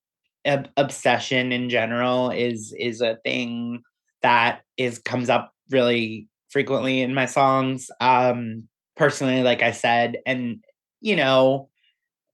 ob- 0.46 0.68
obsession 0.76 1.52
in 1.52 1.68
general 1.70 2.30
is 2.30 2.75
is 2.78 3.00
a 3.00 3.18
thing 3.25 3.82
that 4.22 4.62
is 4.76 4.99
comes 4.99 5.30
up 5.30 5.52
really 5.70 6.28
frequently 6.50 7.00
in 7.00 7.14
my 7.14 7.26
songs. 7.26 7.90
Um 8.00 8.68
personally 8.96 9.42
like 9.42 9.62
I 9.62 9.72
said 9.72 10.18
and 10.26 10.62
you 11.00 11.16
know, 11.16 11.68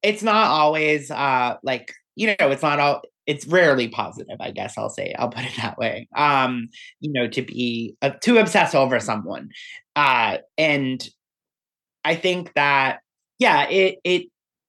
it's 0.03 0.23
not 0.23 0.49
always 0.49 1.11
uh 1.11 1.57
like 1.63 1.93
you 2.15 2.29
know, 2.29 2.51
it's 2.51 2.63
not 2.63 2.81
all 2.81 3.03
it's 3.27 3.47
rarely 3.47 3.89
positive 3.89 4.37
i 4.41 4.51
guess 4.51 4.79
i'll 4.79 4.89
say 4.89 5.15
i'll 5.19 5.29
put 5.29 5.45
it 5.45 5.57
that 5.57 5.77
way 5.79 6.09
um 6.17 6.69
you 7.01 7.13
know 7.13 7.27
to 7.29 7.43
be 7.43 7.95
uh, 8.03 8.11
to 8.21 8.39
obsess 8.39 8.75
over 8.75 9.01
someone 9.01 9.49
uh 9.97 10.39
and 10.59 11.09
I 12.07 12.15
think 12.15 12.55
that 12.55 13.01
yeah, 13.39 13.69
it 13.69 13.99
it 14.05 14.27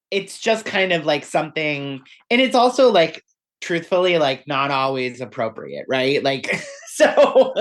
it's 0.09 0.39
just 0.39 0.65
kind 0.65 0.91
of 0.91 1.05
like 1.05 1.23
something 1.23 2.01
and 2.31 2.41
it's 2.41 2.55
also 2.55 2.91
like 2.91 3.23
truthfully 3.61 4.17
like 4.17 4.47
not 4.47 4.71
always 4.71 5.21
appropriate, 5.21 5.85
right? 5.87 6.23
Like 6.23 6.59
so 6.87 7.53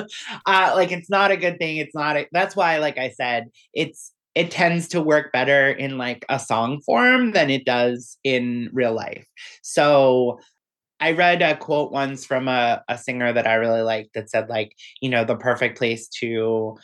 uh 0.47 0.73
like 0.75 0.93
it's 0.93 1.11
not 1.11 1.31
a 1.31 1.37
good 1.37 1.59
thing. 1.59 1.77
It's 1.77 1.95
not 1.95 2.17
a, 2.17 2.27
that's 2.33 2.57
why 2.57 2.79
like 2.79 2.97
I 2.97 3.11
said, 3.11 3.49
it's 3.75 4.13
it 4.35 4.51
tends 4.51 4.89
to 4.89 5.01
work 5.01 5.31
better 5.31 5.71
in 5.71 5.99
like 5.99 6.25
a 6.31 6.39
song 6.39 6.81
form 6.81 7.33
than 7.33 7.51
it 7.51 7.67
does 7.67 8.17
in 8.25 8.71
real 8.73 8.95
life. 8.95 9.27
So 9.63 10.41
I 11.01 11.13
read 11.13 11.43
a 11.43 11.57
quote 11.57 11.93
once 11.93 12.25
from 12.25 12.49
a, 12.49 12.83
a 12.89 12.97
singer 12.97 13.33
that 13.33 13.47
I 13.47 13.55
really 13.55 13.83
liked 13.83 14.15
that 14.15 14.31
said, 14.31 14.49
like, 14.49 14.73
you 15.01 15.11
know, 15.11 15.25
the 15.25 15.37
perfect 15.37 15.77
place 15.77 16.09
to, 16.21 16.77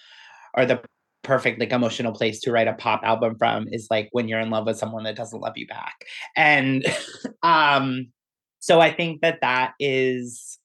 or 0.54 0.66
the 0.66 0.82
perfect 1.22 1.60
like 1.60 1.72
emotional 1.72 2.12
place 2.12 2.40
to 2.40 2.52
write 2.52 2.68
a 2.68 2.72
pop 2.74 3.00
album 3.04 3.36
from 3.38 3.68
is 3.70 3.86
like 3.90 4.08
when 4.12 4.28
you're 4.28 4.40
in 4.40 4.50
love 4.50 4.66
with 4.66 4.76
someone 4.78 5.04
that 5.04 5.16
doesn't 5.16 5.40
love 5.40 5.56
you 5.56 5.66
back. 5.66 6.04
And 6.36 6.84
um 7.42 8.08
so 8.58 8.80
I 8.80 8.92
think 8.92 9.22
that 9.22 9.40
that 9.40 9.74
is 9.80 10.58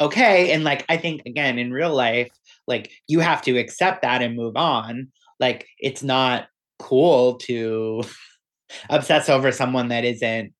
okay 0.00 0.52
and 0.52 0.64
like 0.64 0.84
I 0.88 0.96
think 0.96 1.22
again 1.26 1.58
in 1.58 1.72
real 1.72 1.94
life 1.94 2.30
like 2.66 2.90
you 3.06 3.20
have 3.20 3.42
to 3.42 3.58
accept 3.58 4.02
that 4.02 4.22
and 4.22 4.36
move 4.36 4.56
on. 4.56 5.08
Like 5.38 5.66
it's 5.78 6.02
not 6.02 6.48
cool 6.78 7.36
to 7.38 8.02
obsess 8.90 9.28
over 9.28 9.52
someone 9.52 9.88
that 9.88 10.04
isn't 10.04 10.52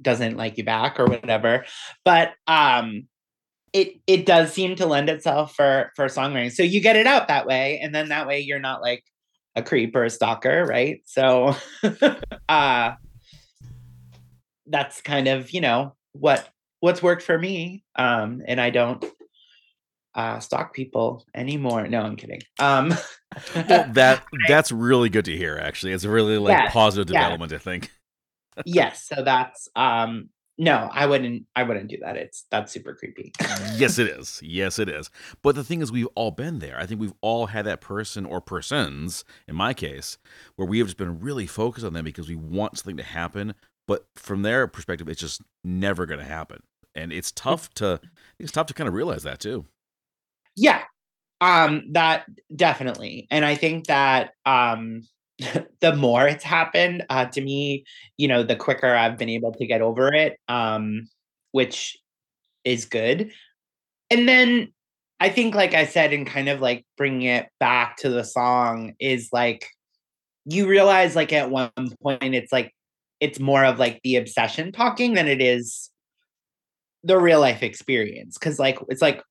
doesn't 0.00 0.36
like 0.36 0.58
you 0.58 0.64
back 0.64 0.98
or 1.00 1.06
whatever. 1.06 1.64
But 2.04 2.32
um 2.46 3.08
it 3.72 4.00
it 4.06 4.26
does 4.26 4.52
seem 4.52 4.76
to 4.76 4.86
lend 4.86 5.08
itself 5.08 5.54
for 5.54 5.92
for 5.94 6.06
songwriting. 6.06 6.52
So 6.52 6.62
you 6.62 6.80
get 6.80 6.96
it 6.96 7.06
out 7.06 7.28
that 7.28 7.46
way, 7.46 7.80
and 7.82 7.94
then 7.94 8.08
that 8.08 8.26
way 8.26 8.40
you're 8.40 8.60
not 8.60 8.80
like 8.80 9.04
a 9.56 9.62
creep 9.62 9.94
or 9.94 10.04
a 10.04 10.10
stalker, 10.10 10.64
right? 10.64 11.00
So 11.04 11.54
uh 12.48 12.92
that's 14.66 15.00
kind 15.00 15.28
of, 15.28 15.50
you 15.50 15.60
know, 15.60 15.94
what 16.12 16.48
what's 16.80 17.02
worked 17.02 17.22
for 17.22 17.38
me. 17.38 17.84
Um 17.96 18.42
and 18.46 18.60
I 18.60 18.70
don't 18.70 19.04
uh 20.14 20.40
stalk 20.40 20.74
people 20.74 21.24
anymore. 21.34 21.86
No, 21.88 22.02
I'm 22.02 22.16
kidding. 22.16 22.40
Um 22.58 22.94
well, 23.54 23.88
that 23.92 24.24
that's 24.48 24.72
really 24.72 25.10
good 25.10 25.26
to 25.26 25.36
hear 25.36 25.58
actually. 25.60 25.92
It's 25.92 26.04
a 26.04 26.10
really 26.10 26.38
like 26.38 26.70
positive 26.70 27.06
development. 27.06 27.52
I 27.52 27.58
think. 27.58 27.90
Yes, 28.64 29.06
so 29.06 29.22
that's 29.22 29.68
um 29.76 30.30
no, 30.60 30.90
I 30.92 31.06
wouldn't. 31.06 31.44
I 31.54 31.62
wouldn't 31.62 31.88
do 31.88 31.98
that. 32.02 32.16
It's 32.16 32.44
that's 32.50 32.72
super 32.72 32.92
creepy. 32.92 33.32
yes, 33.76 33.96
it 33.96 34.08
is. 34.08 34.40
Yes, 34.42 34.80
it 34.80 34.88
is. 34.88 35.08
But 35.40 35.54
the 35.54 35.62
thing 35.62 35.80
is, 35.80 35.92
we've 35.92 36.08
all 36.16 36.32
been 36.32 36.58
there. 36.58 36.76
I 36.78 36.84
think 36.84 37.00
we've 37.00 37.14
all 37.20 37.46
had 37.46 37.64
that 37.66 37.80
person 37.80 38.26
or 38.26 38.40
persons, 38.40 39.24
in 39.46 39.54
my 39.54 39.72
case, 39.72 40.18
where 40.56 40.66
we 40.66 40.78
have 40.78 40.88
just 40.88 40.96
been 40.96 41.20
really 41.20 41.46
focused 41.46 41.86
on 41.86 41.92
them 41.92 42.04
because 42.04 42.28
we 42.28 42.34
want 42.34 42.76
something 42.76 42.96
to 42.96 43.04
happen. 43.04 43.54
But 43.86 44.06
from 44.16 44.42
their 44.42 44.66
perspective, 44.66 45.08
it's 45.08 45.20
just 45.20 45.42
never 45.62 46.06
going 46.06 46.18
to 46.18 46.26
happen, 46.26 46.64
and 46.92 47.12
it's 47.12 47.30
tough 47.30 47.72
to 47.74 48.00
it's 48.40 48.52
tough 48.52 48.66
to 48.66 48.74
kind 48.74 48.88
of 48.88 48.94
realize 48.94 49.22
that 49.22 49.38
too. 49.38 49.64
Yeah, 50.56 50.82
um, 51.40 51.84
that 51.92 52.26
definitely, 52.54 53.28
and 53.30 53.44
I 53.44 53.54
think 53.54 53.86
that 53.86 54.32
um, 54.44 55.02
the 55.80 55.94
more 55.96 56.26
it's 56.26 56.44
happened 56.44 57.04
uh, 57.10 57.26
to 57.26 57.40
me, 57.40 57.84
you 58.16 58.28
know, 58.28 58.42
the 58.42 58.56
quicker 58.56 58.94
I've 58.94 59.16
been 59.16 59.28
able 59.28 59.52
to 59.52 59.66
get 59.66 59.80
over 59.80 60.12
it, 60.12 60.38
um, 60.48 61.08
which 61.52 61.96
is 62.64 62.84
good. 62.84 63.30
And 64.10 64.28
then 64.28 64.72
I 65.20 65.28
think, 65.28 65.54
like 65.54 65.74
I 65.74 65.86
said, 65.86 66.12
and 66.12 66.26
kind 66.26 66.48
of 66.48 66.60
like 66.60 66.84
bringing 66.96 67.22
it 67.22 67.46
back 67.60 67.96
to 67.98 68.08
the 68.08 68.24
song 68.24 68.94
is 68.98 69.28
like 69.32 69.66
you 70.44 70.66
realize, 70.66 71.14
like 71.14 71.32
at 71.32 71.50
one 71.50 71.70
point, 72.02 72.34
it's 72.34 72.52
like 72.52 72.72
it's 73.20 73.40
more 73.40 73.64
of 73.64 73.78
like 73.78 74.00
the 74.02 74.16
obsession 74.16 74.72
talking 74.72 75.14
than 75.14 75.28
it 75.28 75.42
is 75.42 75.90
the 77.02 77.18
real 77.18 77.40
life 77.40 77.62
experience. 77.62 78.38
Cause 78.38 78.58
like 78.58 78.78
it's 78.88 79.02
like, 79.02 79.22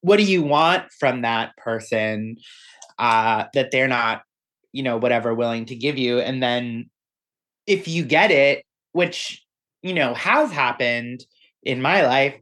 what 0.00 0.16
do 0.16 0.22
you 0.22 0.42
want 0.42 0.84
from 0.98 1.22
that 1.22 1.56
person 1.56 2.36
uh, 2.98 3.44
that 3.54 3.70
they're 3.70 3.88
not 3.88 4.22
you 4.72 4.82
know 4.82 4.96
whatever 4.96 5.34
willing 5.34 5.64
to 5.66 5.74
give 5.74 5.98
you 5.98 6.18
and 6.18 6.42
then 6.42 6.88
if 7.66 7.88
you 7.88 8.04
get 8.04 8.30
it 8.30 8.64
which 8.92 9.42
you 9.82 9.94
know 9.94 10.14
has 10.14 10.50
happened 10.50 11.24
in 11.62 11.80
my 11.80 12.06
life 12.06 12.34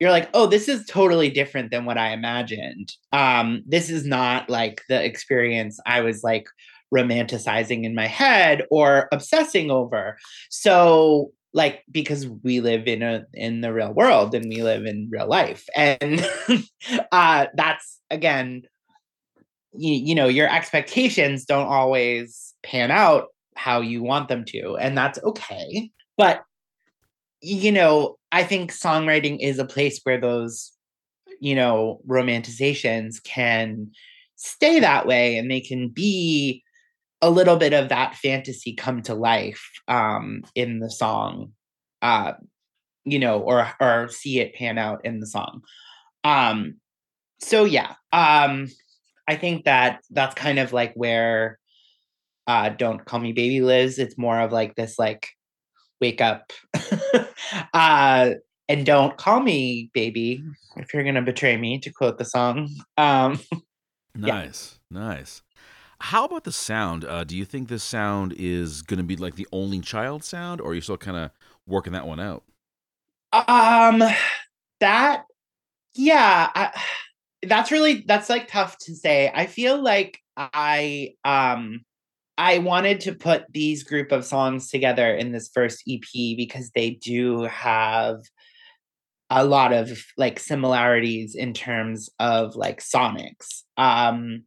you're 0.00 0.10
like 0.10 0.28
oh 0.34 0.46
this 0.46 0.68
is 0.68 0.86
totally 0.86 1.30
different 1.30 1.70
than 1.70 1.84
what 1.84 1.98
i 1.98 2.12
imagined. 2.12 2.92
Um 3.12 3.62
this 3.66 3.90
is 3.90 4.04
not 4.04 4.48
like 4.48 4.82
the 4.88 5.04
experience 5.04 5.78
i 5.86 6.00
was 6.00 6.22
like 6.22 6.46
romanticizing 6.94 7.84
in 7.84 7.94
my 7.94 8.06
head 8.06 8.62
or 8.70 9.08
obsessing 9.12 9.70
over. 9.70 10.16
So 10.50 11.32
like 11.54 11.82
because 11.90 12.26
we 12.44 12.60
live 12.60 12.86
in 12.86 13.02
a 13.02 13.24
in 13.32 13.62
the 13.62 13.72
real 13.72 13.92
world 13.92 14.34
and 14.34 14.46
we 14.48 14.62
live 14.62 14.84
in 14.84 15.08
real 15.10 15.26
life 15.26 15.64
and 15.74 16.26
uh 17.12 17.46
that's 17.54 18.00
again 18.10 18.62
you, 19.76 19.92
you 19.94 20.14
know 20.14 20.28
your 20.28 20.48
expectations 20.48 21.44
don't 21.44 21.66
always 21.68 22.54
pan 22.62 22.90
out 22.90 23.26
how 23.56 23.80
you 23.80 24.02
want 24.02 24.28
them 24.28 24.44
to 24.44 24.76
and 24.76 24.96
that's 24.96 25.18
okay. 25.22 25.90
But 26.16 26.42
you 27.40 27.70
know 27.70 28.16
i 28.32 28.42
think 28.42 28.72
songwriting 28.72 29.38
is 29.40 29.60
a 29.60 29.64
place 29.64 30.00
where 30.02 30.20
those 30.20 30.72
you 31.40 31.54
know 31.54 32.00
romanticizations 32.04 33.22
can 33.22 33.88
stay 34.34 34.80
that 34.80 35.06
way 35.06 35.38
and 35.38 35.48
they 35.48 35.60
can 35.60 35.88
be 35.88 36.64
a 37.22 37.30
little 37.30 37.54
bit 37.54 37.72
of 37.72 37.90
that 37.90 38.16
fantasy 38.16 38.74
come 38.74 39.02
to 39.02 39.14
life 39.14 39.64
um 39.86 40.42
in 40.56 40.80
the 40.80 40.90
song 40.90 41.52
uh 42.02 42.32
you 43.04 43.18
know 43.18 43.40
or 43.40 43.70
or 43.80 44.08
see 44.08 44.38
it 44.38 44.54
pan 44.54 44.78
out 44.78 45.04
in 45.04 45.20
the 45.20 45.26
song. 45.26 45.62
Um 46.24 46.74
so 47.40 47.64
yeah 47.64 47.94
um 48.12 48.68
I 49.28 49.36
think 49.36 49.64
that 49.66 50.00
that's 50.10 50.34
kind 50.34 50.58
of 50.58 50.72
like 50.72 50.94
where 50.94 51.58
uh, 52.46 52.70
"Don't 52.70 53.04
Call 53.04 53.20
Me 53.20 53.32
Baby" 53.32 53.60
lives. 53.60 53.98
It's 53.98 54.16
more 54.16 54.40
of 54.40 54.50
like 54.50 54.74
this, 54.74 54.98
like 54.98 55.28
wake 56.00 56.22
up, 56.22 56.50
uh, 57.74 58.30
and 58.68 58.86
don't 58.86 59.16
call 59.18 59.40
me 59.40 59.90
baby 59.92 60.42
if 60.76 60.94
you're 60.94 61.04
gonna 61.04 61.22
betray 61.22 61.56
me. 61.58 61.78
To 61.78 61.92
quote 61.92 62.16
the 62.16 62.24
song. 62.24 62.70
Um, 62.96 63.38
nice, 64.16 64.78
yeah. 64.90 64.98
nice. 64.98 65.42
How 66.00 66.24
about 66.24 66.44
the 66.44 66.52
sound? 66.52 67.04
Uh, 67.04 67.24
do 67.24 67.36
you 67.36 67.44
think 67.44 67.68
this 67.68 67.82
sound 67.82 68.32
is 68.38 68.82
going 68.82 68.98
to 68.98 69.04
be 69.04 69.16
like 69.16 69.34
the 69.34 69.48
only 69.52 69.80
child 69.80 70.22
sound, 70.22 70.60
or 70.60 70.70
are 70.70 70.74
you 70.74 70.80
still 70.80 70.96
kind 70.96 71.16
of 71.16 71.30
working 71.66 71.92
that 71.92 72.06
one 72.06 72.20
out? 72.20 72.44
Um, 73.32 74.04
that, 74.78 75.24
yeah, 75.94 76.50
I, 76.54 76.80
that's 77.42 77.70
really 77.70 78.04
that's 78.06 78.28
like 78.28 78.48
tough 78.48 78.76
to 78.78 78.94
say. 78.94 79.30
I 79.32 79.46
feel 79.46 79.80
like 79.80 80.20
I 80.36 81.14
um 81.24 81.80
I 82.36 82.58
wanted 82.58 83.00
to 83.02 83.14
put 83.14 83.44
these 83.52 83.82
group 83.82 84.12
of 84.12 84.24
songs 84.24 84.70
together 84.70 85.14
in 85.14 85.32
this 85.32 85.50
first 85.52 85.82
EP 85.88 86.36
because 86.36 86.70
they 86.70 86.90
do 86.90 87.42
have 87.42 88.20
a 89.30 89.44
lot 89.44 89.72
of 89.72 90.00
like 90.16 90.38
similarities 90.38 91.34
in 91.34 91.52
terms 91.52 92.08
of 92.18 92.56
like 92.56 92.80
sonics. 92.80 93.62
Um 93.76 94.44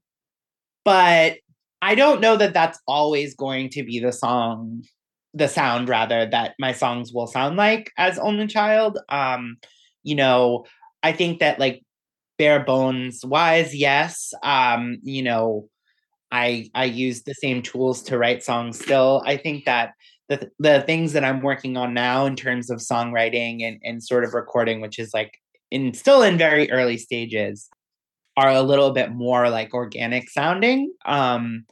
but 0.84 1.38
I 1.82 1.96
don't 1.96 2.22
know 2.22 2.38
that 2.38 2.54
that's 2.54 2.80
always 2.88 3.36
going 3.36 3.70
to 3.72 3.84
be 3.84 4.00
the 4.00 4.12
song 4.12 4.84
the 5.34 5.48
sound 5.48 5.88
rather 5.88 6.26
that 6.26 6.56
my 6.60 6.74
songs 6.74 7.14
will 7.14 7.28
sound 7.28 7.56
like 7.56 7.92
as 7.98 8.20
only 8.20 8.48
child. 8.48 9.00
Um 9.08 9.58
you 10.04 10.16
know, 10.16 10.66
I 11.04 11.12
think 11.14 11.40
that 11.40 11.60
like 11.60 11.84
bare 12.38 12.64
bones 12.64 13.24
wise, 13.26 13.76
yes. 13.76 14.34
Um, 14.44 14.98
you 15.04 15.24
know, 15.24 15.70
I 16.32 16.70
I 16.74 16.86
use 16.86 17.24
the 17.24 17.34
same 17.34 17.62
tools 17.62 18.04
to 18.04 18.18
write 18.18 18.44
songs 18.44 18.80
still. 18.80 19.22
I 19.26 19.38
think 19.38 19.66
that 19.66 19.94
the 20.30 20.50
the 20.60 20.82
things 20.82 21.14
that 21.14 21.24
I'm 21.24 21.42
working 21.42 21.78
on 21.78 21.94
now 21.94 22.26
in 22.26 22.36
terms 22.36 22.70
of 22.70 22.80
songwriting 22.80 23.64
and, 23.64 23.80
and 23.84 24.04
sort 24.04 24.24
of 24.24 24.34
recording, 24.34 24.82
which 24.82 24.98
is 24.98 25.14
like 25.14 25.38
in 25.72 25.94
still 25.94 26.24
in 26.24 26.38
very 26.38 26.72
early 26.72 26.98
stages, 26.98 27.70
are 28.38 28.50
a 28.50 28.62
little 28.62 28.92
bit 28.92 29.12
more 29.12 29.50
like 29.50 29.74
organic 29.74 30.30
sounding. 30.30 30.94
Um, 31.06 31.66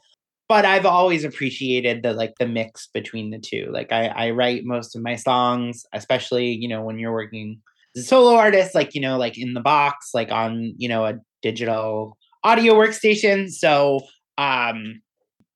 but 0.50 0.66
I've 0.66 0.86
always 0.86 1.24
appreciated 1.24 2.04
the 2.04 2.14
like 2.14 2.34
the 2.40 2.48
mix 2.48 2.88
between 2.94 3.30
the 3.30 3.40
two. 3.40 3.70
Like 3.72 3.92
I, 3.92 4.08
I 4.08 4.30
write 4.32 4.66
most 4.66 4.96
of 4.96 5.04
my 5.04 5.16
songs, 5.16 5.86
especially, 5.94 6.52
you 6.52 6.68
know, 6.68 6.82
when 6.82 7.00
you're 7.00 7.14
working 7.14 7.62
solo 7.96 8.36
artist, 8.36 8.76
like, 8.76 8.96
you 8.96 9.02
know, 9.02 9.18
like 9.18 9.38
in 9.38 9.54
the 9.54 9.62
box, 9.62 10.10
like 10.14 10.32
on, 10.32 10.74
you 10.78 10.88
know, 10.88 11.06
a 11.06 11.16
digital 11.42 12.18
audio 12.44 12.74
workstation. 12.74 13.50
So 13.50 14.02
um 14.38 15.02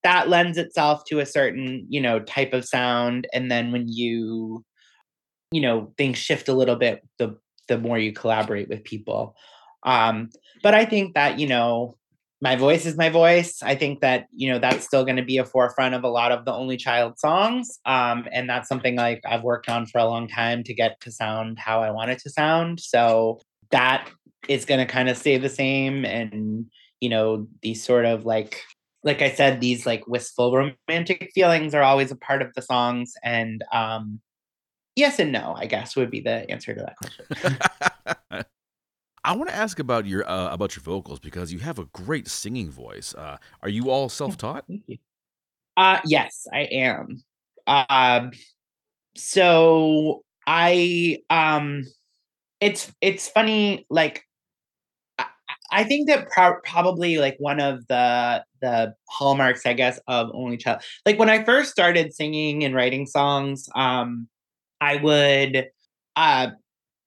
that 0.03 0.27
lends 0.27 0.57
itself 0.57 1.03
to 1.07 1.19
a 1.19 1.25
certain, 1.25 1.85
you 1.89 2.01
know, 2.01 2.19
type 2.19 2.51
of 2.51 2.65
sound. 2.65 3.25
And 3.33 3.49
then 3.49 3.71
when 3.71 3.87
you, 3.87 4.65
you 5.51 5.61
know, 5.61 5.93
things 5.97 6.17
shift 6.17 6.49
a 6.49 6.53
little 6.53 6.75
bit, 6.75 7.01
the 7.19 7.37
the 7.69 7.77
more 7.77 7.97
you 7.97 8.11
collaborate 8.11 8.67
with 8.67 8.83
people. 8.83 9.35
Um, 9.85 10.29
but 10.61 10.73
I 10.73 10.85
think 10.85 11.13
that, 11.13 11.39
you 11.39 11.47
know, 11.47 11.95
my 12.43 12.57
voice 12.57 12.85
is 12.85 12.97
my 12.97 13.07
voice. 13.07 13.63
I 13.63 13.73
think 13.73 14.01
that 14.01 14.27
you 14.35 14.51
know 14.51 14.59
that's 14.59 14.85
still 14.85 15.05
going 15.05 15.15
to 15.15 15.23
be 15.23 15.37
a 15.37 15.45
forefront 15.45 15.95
of 15.95 16.03
a 16.03 16.09
lot 16.09 16.33
of 16.33 16.43
the 16.43 16.51
only 16.51 16.75
child 16.75 17.17
songs, 17.17 17.79
um, 17.85 18.27
and 18.33 18.49
that's 18.49 18.67
something 18.67 18.97
like 18.97 19.21
I've 19.25 19.43
worked 19.43 19.69
on 19.69 19.85
for 19.85 19.99
a 19.99 20.05
long 20.05 20.27
time 20.27 20.61
to 20.65 20.73
get 20.73 20.99
to 21.01 21.11
sound 21.11 21.57
how 21.57 21.81
I 21.81 21.89
want 21.89 22.11
it 22.11 22.19
to 22.19 22.29
sound. 22.29 22.81
So 22.81 23.39
that 23.71 24.09
is 24.49 24.65
going 24.65 24.85
to 24.85 24.93
kind 24.93 25.07
of 25.07 25.17
stay 25.17 25.37
the 25.37 25.47
same, 25.47 26.03
and 26.03 26.65
you 26.99 27.07
know 27.07 27.47
these 27.61 27.81
sort 27.81 28.03
of 28.03 28.25
like 28.25 28.61
like 29.05 29.21
I 29.21 29.31
said, 29.31 29.61
these 29.61 29.85
like 29.85 30.05
wistful 30.05 30.53
romantic 30.53 31.31
feelings 31.33 31.73
are 31.73 31.83
always 31.83 32.11
a 32.11 32.17
part 32.17 32.41
of 32.41 32.53
the 32.55 32.61
songs. 32.61 33.13
And 33.23 33.63
um, 33.71 34.19
yes 34.97 35.17
and 35.19 35.31
no, 35.31 35.55
I 35.57 35.65
guess 35.65 35.95
would 35.95 36.11
be 36.11 36.19
the 36.19 36.49
answer 36.51 36.73
to 36.73 36.81
that 36.81 36.97
question. 36.97 38.45
I 39.25 39.35
want 39.35 39.49
to 39.49 39.55
ask 39.55 39.79
about 39.79 40.05
your 40.05 40.29
uh, 40.29 40.53
about 40.53 40.75
your 40.75 40.83
vocals 40.83 41.19
because 41.19 41.53
you 41.53 41.59
have 41.59 41.79
a 41.79 41.85
great 41.85 42.27
singing 42.27 42.69
voice. 42.69 43.15
Uh, 43.15 43.37
are 43.61 43.69
you 43.69 43.89
all 43.89 44.09
self 44.09 44.37
taught? 44.37 44.65
Uh, 45.77 45.99
yes, 46.05 46.45
I 46.51 46.61
am. 46.71 47.23
Um, 47.65 48.31
so 49.15 50.23
I 50.45 51.19
um, 51.29 51.83
it's 52.59 52.91
it's 52.99 53.29
funny. 53.29 53.85
Like, 53.89 54.27
I, 55.17 55.25
I 55.71 55.83
think 55.85 56.09
that 56.09 56.29
pro- 56.29 56.59
probably 56.65 57.17
like 57.17 57.37
one 57.39 57.61
of 57.61 57.87
the 57.87 58.43
the 58.61 58.93
hallmarks, 59.07 59.65
I 59.65 59.73
guess, 59.73 59.99
of 60.07 60.31
Only 60.33 60.57
Child. 60.57 60.81
Like 61.05 61.17
when 61.17 61.29
I 61.29 61.45
first 61.45 61.71
started 61.71 62.13
singing 62.13 62.65
and 62.65 62.75
writing 62.75 63.05
songs, 63.05 63.69
um, 63.73 64.27
I 64.81 64.97
would 64.97 65.69
uh 66.15 66.47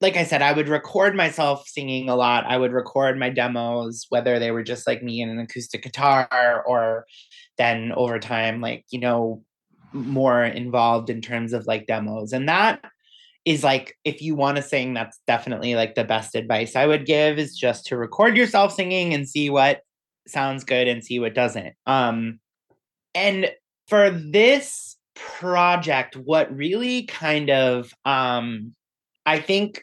like 0.00 0.16
I 0.16 0.24
said, 0.24 0.42
I 0.42 0.52
would 0.52 0.68
record 0.68 1.14
myself 1.14 1.66
singing 1.66 2.09
a 2.09 2.16
lot. 2.16 2.44
I 2.46 2.59
would 2.59 2.72
record 2.72 3.18
my 3.18 3.30
demos, 3.30 4.06
whether 4.11 4.38
they 4.38 4.50
were 4.50 4.62
just 4.62 4.87
like 4.87 5.02
me 5.02 5.22
and 5.22 5.30
an 5.30 5.38
acoustic 5.38 5.82
guitar, 5.82 6.62
or 6.66 7.06
then 7.56 7.92
over 7.92 8.18
time, 8.18 8.61
like, 8.61 8.85
you 8.90 9.00
know, 9.00 9.42
more 9.92 10.44
involved 10.44 11.09
in 11.09 11.22
terms 11.22 11.54
of 11.54 11.66
like 11.66 11.87
demos. 11.87 12.35
And 12.35 12.48
that 12.48 12.85
is 13.46 13.64
like, 13.64 13.96
if 14.04 14.20
you 14.20 14.35
want 14.35 14.56
to 14.56 14.62
sing, 14.62 14.92
that's 14.92 15.18
definitely 15.26 15.76
like 15.76 15.94
the 15.94 16.04
best 16.04 16.35
advice 16.35 16.76
I 16.76 16.87
would 16.87 17.06
give 17.06 17.38
is 17.38 17.56
just 17.56 17.87
to 17.87 17.96
record 17.96 18.37
yourself 18.37 18.74
singing 18.74 19.14
and 19.14 19.26
see 19.26 19.48
what 19.48 19.80
sounds 20.26 20.64
good 20.64 20.88
and 20.88 21.02
see 21.02 21.20
what 21.20 21.35
doesn't. 21.35 21.74
Um, 21.87 22.40
and 23.14 23.50
for 23.88 24.11
this 24.11 24.98
project, 25.14 26.16
what 26.16 26.54
really 26.54 27.04
kind 27.04 27.48
of, 27.48 27.94
um, 28.04 28.74
I 29.26 29.40
think 29.40 29.82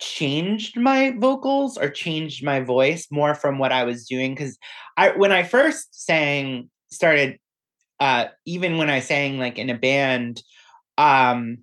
changed 0.00 0.78
my 0.78 1.12
vocals 1.18 1.76
or 1.76 1.90
changed 1.90 2.42
my 2.42 2.60
voice 2.60 3.06
more 3.10 3.34
from 3.34 3.58
what 3.58 3.72
I 3.72 3.84
was 3.84 4.06
doing 4.06 4.34
because 4.34 4.58
I 4.96 5.10
when 5.10 5.30
I 5.32 5.42
first 5.42 6.04
sang 6.04 6.70
started 6.90 7.38
uh 8.00 8.26
even 8.46 8.78
when 8.78 8.88
I 8.88 9.00
sang 9.00 9.38
like 9.38 9.58
in 9.58 9.68
a 9.68 9.78
band 9.78 10.42
um 10.96 11.58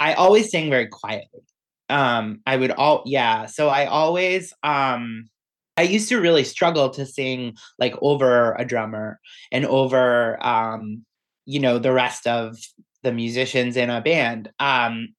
I 0.00 0.14
always 0.14 0.50
sang 0.50 0.70
very 0.70 0.86
quietly. 0.86 1.42
Um 1.90 2.40
I 2.46 2.56
would 2.56 2.70
all 2.70 3.02
yeah 3.04 3.46
so 3.46 3.68
I 3.68 3.84
always 3.86 4.54
um 4.62 5.28
I 5.76 5.82
used 5.82 6.08
to 6.08 6.20
really 6.20 6.44
struggle 6.44 6.90
to 6.90 7.04
sing 7.06 7.54
like 7.78 7.94
over 8.00 8.54
a 8.54 8.64
drummer 8.64 9.20
and 9.52 9.66
over 9.66 10.42
um 10.44 11.04
you 11.44 11.60
know 11.60 11.78
the 11.78 11.92
rest 11.92 12.26
of 12.26 12.56
the 13.02 13.12
musicians 13.12 13.76
in 13.76 13.90
a 13.90 14.00
band. 14.00 14.50
Um 14.58 15.14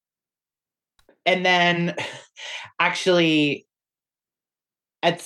and 1.29 1.45
then 1.45 1.95
actually 2.79 3.67
at 5.03 5.23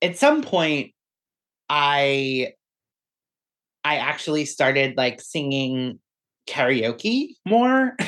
at 0.00 0.16
some 0.16 0.42
point 0.42 0.92
i 1.68 2.48
i 3.84 3.96
actually 3.96 4.46
started 4.46 4.96
like 4.96 5.20
singing 5.20 5.98
karaoke 6.48 7.34
more. 7.46 7.96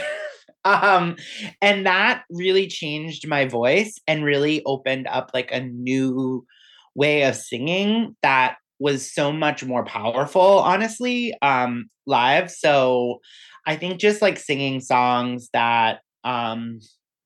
Um 0.65 1.17
and 1.61 1.87
that 1.87 2.23
really 2.31 2.69
changed 2.69 3.27
my 3.27 3.47
voice 3.47 3.99
and 4.07 4.25
really 4.25 4.63
opened 4.65 5.09
up 5.09 5.33
like 5.35 5.51
a 5.51 5.59
new 5.59 6.47
way 6.95 7.25
of 7.25 7.35
singing 7.35 8.15
that 8.23 8.59
was 8.79 9.13
so 9.13 9.33
much 9.33 9.65
more 9.65 9.85
powerful 9.85 10.61
honestly 10.61 11.35
um 11.43 11.87
live. 12.07 12.49
So 12.49 13.19
i 13.67 13.75
think 13.75 13.99
just 13.99 14.23
like 14.23 14.39
singing 14.39 14.79
songs 14.79 15.49
that 15.53 15.99
um 16.23 16.79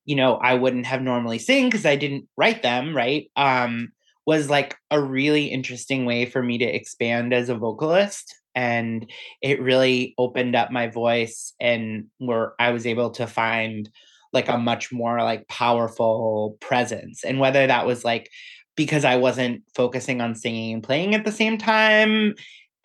you 0.07 0.16
know, 0.16 0.37
I 0.37 0.55
wouldn't 0.55 0.87
have 0.87 1.03
normally 1.03 1.38
sing 1.38 1.66
because 1.66 1.85
I 1.85 1.97
didn't 1.97 2.29
write 2.37 2.62
them, 2.62 2.97
right? 2.97 3.31
Um, 3.37 3.92
was 4.27 4.49
like 4.49 4.77
a 4.90 5.01
really 5.01 5.47
interesting 5.47 6.07
way 6.07 6.25
for 6.25 6.42
me 6.42 6.59
to 6.59 6.64
expand 6.64 7.35
as 7.35 7.49
a 7.49 7.55
vocalist. 7.55 8.35
And 8.55 9.11
it 9.42 9.61
really 9.61 10.14
opened 10.16 10.57
up 10.57 10.71
my 10.71 10.88
voice 10.88 11.53
and 11.61 12.07
where 12.19 12.55
I 12.59 12.71
was 12.71 12.87
able 12.87 13.11
to 13.11 13.27
find 13.27 13.88
like 14.33 14.49
a 14.49 14.59
much 14.59 14.92
more 14.92 15.23
like 15.23 15.47
powerful 15.49 16.57
presence. 16.61 17.23
And 17.23 17.38
whether 17.38 17.66
that 17.66 17.87
was 17.87 18.05
like 18.05 18.31
because 18.77 19.05
I 19.05 19.16
wasn't 19.16 19.62
focusing 19.75 20.21
on 20.21 20.35
singing 20.35 20.75
and 20.75 20.83
playing 20.83 21.14
at 21.14 21.25
the 21.25 21.33
same 21.33 21.59
time 21.59 22.35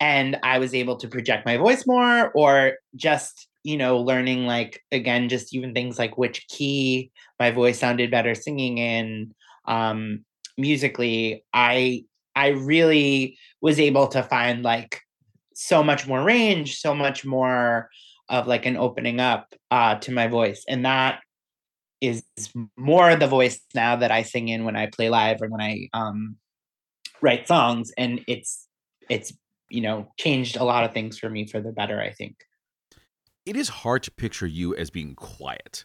and 0.00 0.38
I 0.42 0.58
was 0.58 0.74
able 0.74 0.96
to 0.96 1.08
project 1.08 1.46
my 1.46 1.58
voice 1.58 1.86
more 1.86 2.32
or 2.32 2.78
just 2.96 3.46
you 3.64 3.76
know, 3.76 3.98
learning 3.98 4.46
like 4.46 4.82
again, 4.90 5.28
just 5.28 5.54
even 5.54 5.74
things 5.74 5.98
like 5.98 6.18
which 6.18 6.46
key 6.48 7.10
my 7.38 7.50
voice 7.50 7.78
sounded 7.78 8.10
better 8.10 8.34
singing 8.34 8.78
in, 8.78 9.34
um, 9.66 10.24
musically, 10.56 11.44
I 11.52 12.04
I 12.34 12.48
really 12.48 13.38
was 13.60 13.78
able 13.78 14.08
to 14.08 14.22
find 14.22 14.62
like 14.62 15.00
so 15.54 15.82
much 15.82 16.06
more 16.06 16.22
range, 16.22 16.78
so 16.78 16.94
much 16.94 17.24
more 17.24 17.88
of 18.28 18.46
like 18.46 18.66
an 18.66 18.76
opening 18.76 19.20
up 19.20 19.52
uh, 19.70 19.96
to 19.96 20.12
my 20.12 20.26
voice, 20.26 20.64
and 20.68 20.84
that 20.84 21.20
is 22.00 22.24
more 22.76 23.14
the 23.14 23.28
voice 23.28 23.60
now 23.74 23.94
that 23.96 24.10
I 24.10 24.22
sing 24.22 24.48
in 24.48 24.64
when 24.64 24.74
I 24.74 24.86
play 24.86 25.08
live 25.08 25.40
or 25.40 25.48
when 25.48 25.60
I 25.60 25.88
um, 25.94 26.36
write 27.20 27.46
songs, 27.46 27.92
and 27.96 28.20
it's 28.26 28.66
it's 29.08 29.32
you 29.70 29.82
know 29.82 30.12
changed 30.18 30.56
a 30.56 30.64
lot 30.64 30.84
of 30.84 30.92
things 30.92 31.18
for 31.18 31.30
me 31.30 31.46
for 31.46 31.60
the 31.60 31.72
better. 31.72 32.00
I 32.00 32.10
think 32.10 32.36
it 33.44 33.56
is 33.56 33.68
hard 33.68 34.02
to 34.04 34.10
picture 34.10 34.46
you 34.46 34.74
as 34.76 34.90
being 34.90 35.14
quiet 35.14 35.84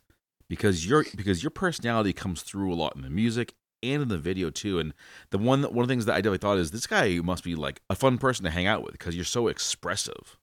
because 0.49 0.87
your 0.87 1.05
because 1.15 1.43
your 1.43 1.49
personality 1.49 2.13
comes 2.13 2.41
through 2.41 2.73
a 2.73 2.75
lot 2.75 2.95
in 2.95 3.01
the 3.01 3.09
music 3.09 3.53
and 3.83 4.01
in 4.01 4.07
the 4.07 4.17
video 4.17 4.49
too. 4.49 4.79
And 4.79 4.93
the 5.31 5.37
one 5.37 5.63
one 5.63 5.83
of 5.83 5.87
the 5.87 5.91
things 5.91 6.05
that 6.05 6.13
I 6.13 6.17
definitely 6.17 6.39
thought 6.39 6.57
is 6.57 6.71
this 6.71 6.87
guy 6.87 7.19
must 7.23 7.43
be 7.43 7.55
like 7.55 7.81
a 7.89 7.95
fun 7.95 8.17
person 8.17 8.45
to 8.45 8.51
hang 8.51 8.67
out 8.67 8.83
with 8.83 8.93
because 8.93 9.15
you're 9.15 9.25
so 9.25 9.47
expressive. 9.47 10.37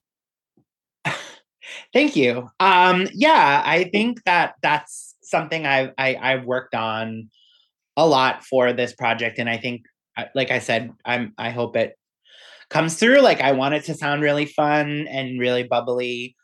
Thank 1.93 2.15
you. 2.15 2.49
Um, 2.59 3.07
yeah, 3.13 3.61
I 3.65 3.85
think 3.85 4.23
that 4.25 4.55
that's 4.61 5.15
something 5.23 5.65
I've 5.65 5.91
I, 5.97 6.13
have 6.13 6.23
i 6.23 6.29
have 6.31 6.45
worked 6.45 6.75
on 6.75 7.29
a 7.97 8.05
lot 8.05 8.43
for 8.43 8.73
this 8.73 8.93
project, 8.93 9.39
and 9.39 9.49
I 9.49 9.57
think, 9.57 9.85
like 10.35 10.51
I 10.51 10.59
said, 10.59 10.91
I'm 11.05 11.33
I 11.37 11.49
hope 11.49 11.75
it 11.75 11.97
comes 12.69 12.95
through. 12.95 13.21
Like 13.21 13.41
I 13.41 13.53
want 13.53 13.75
it 13.75 13.85
to 13.85 13.93
sound 13.93 14.21
really 14.21 14.45
fun 14.45 15.07
and 15.07 15.39
really 15.39 15.63
bubbly 15.63 16.35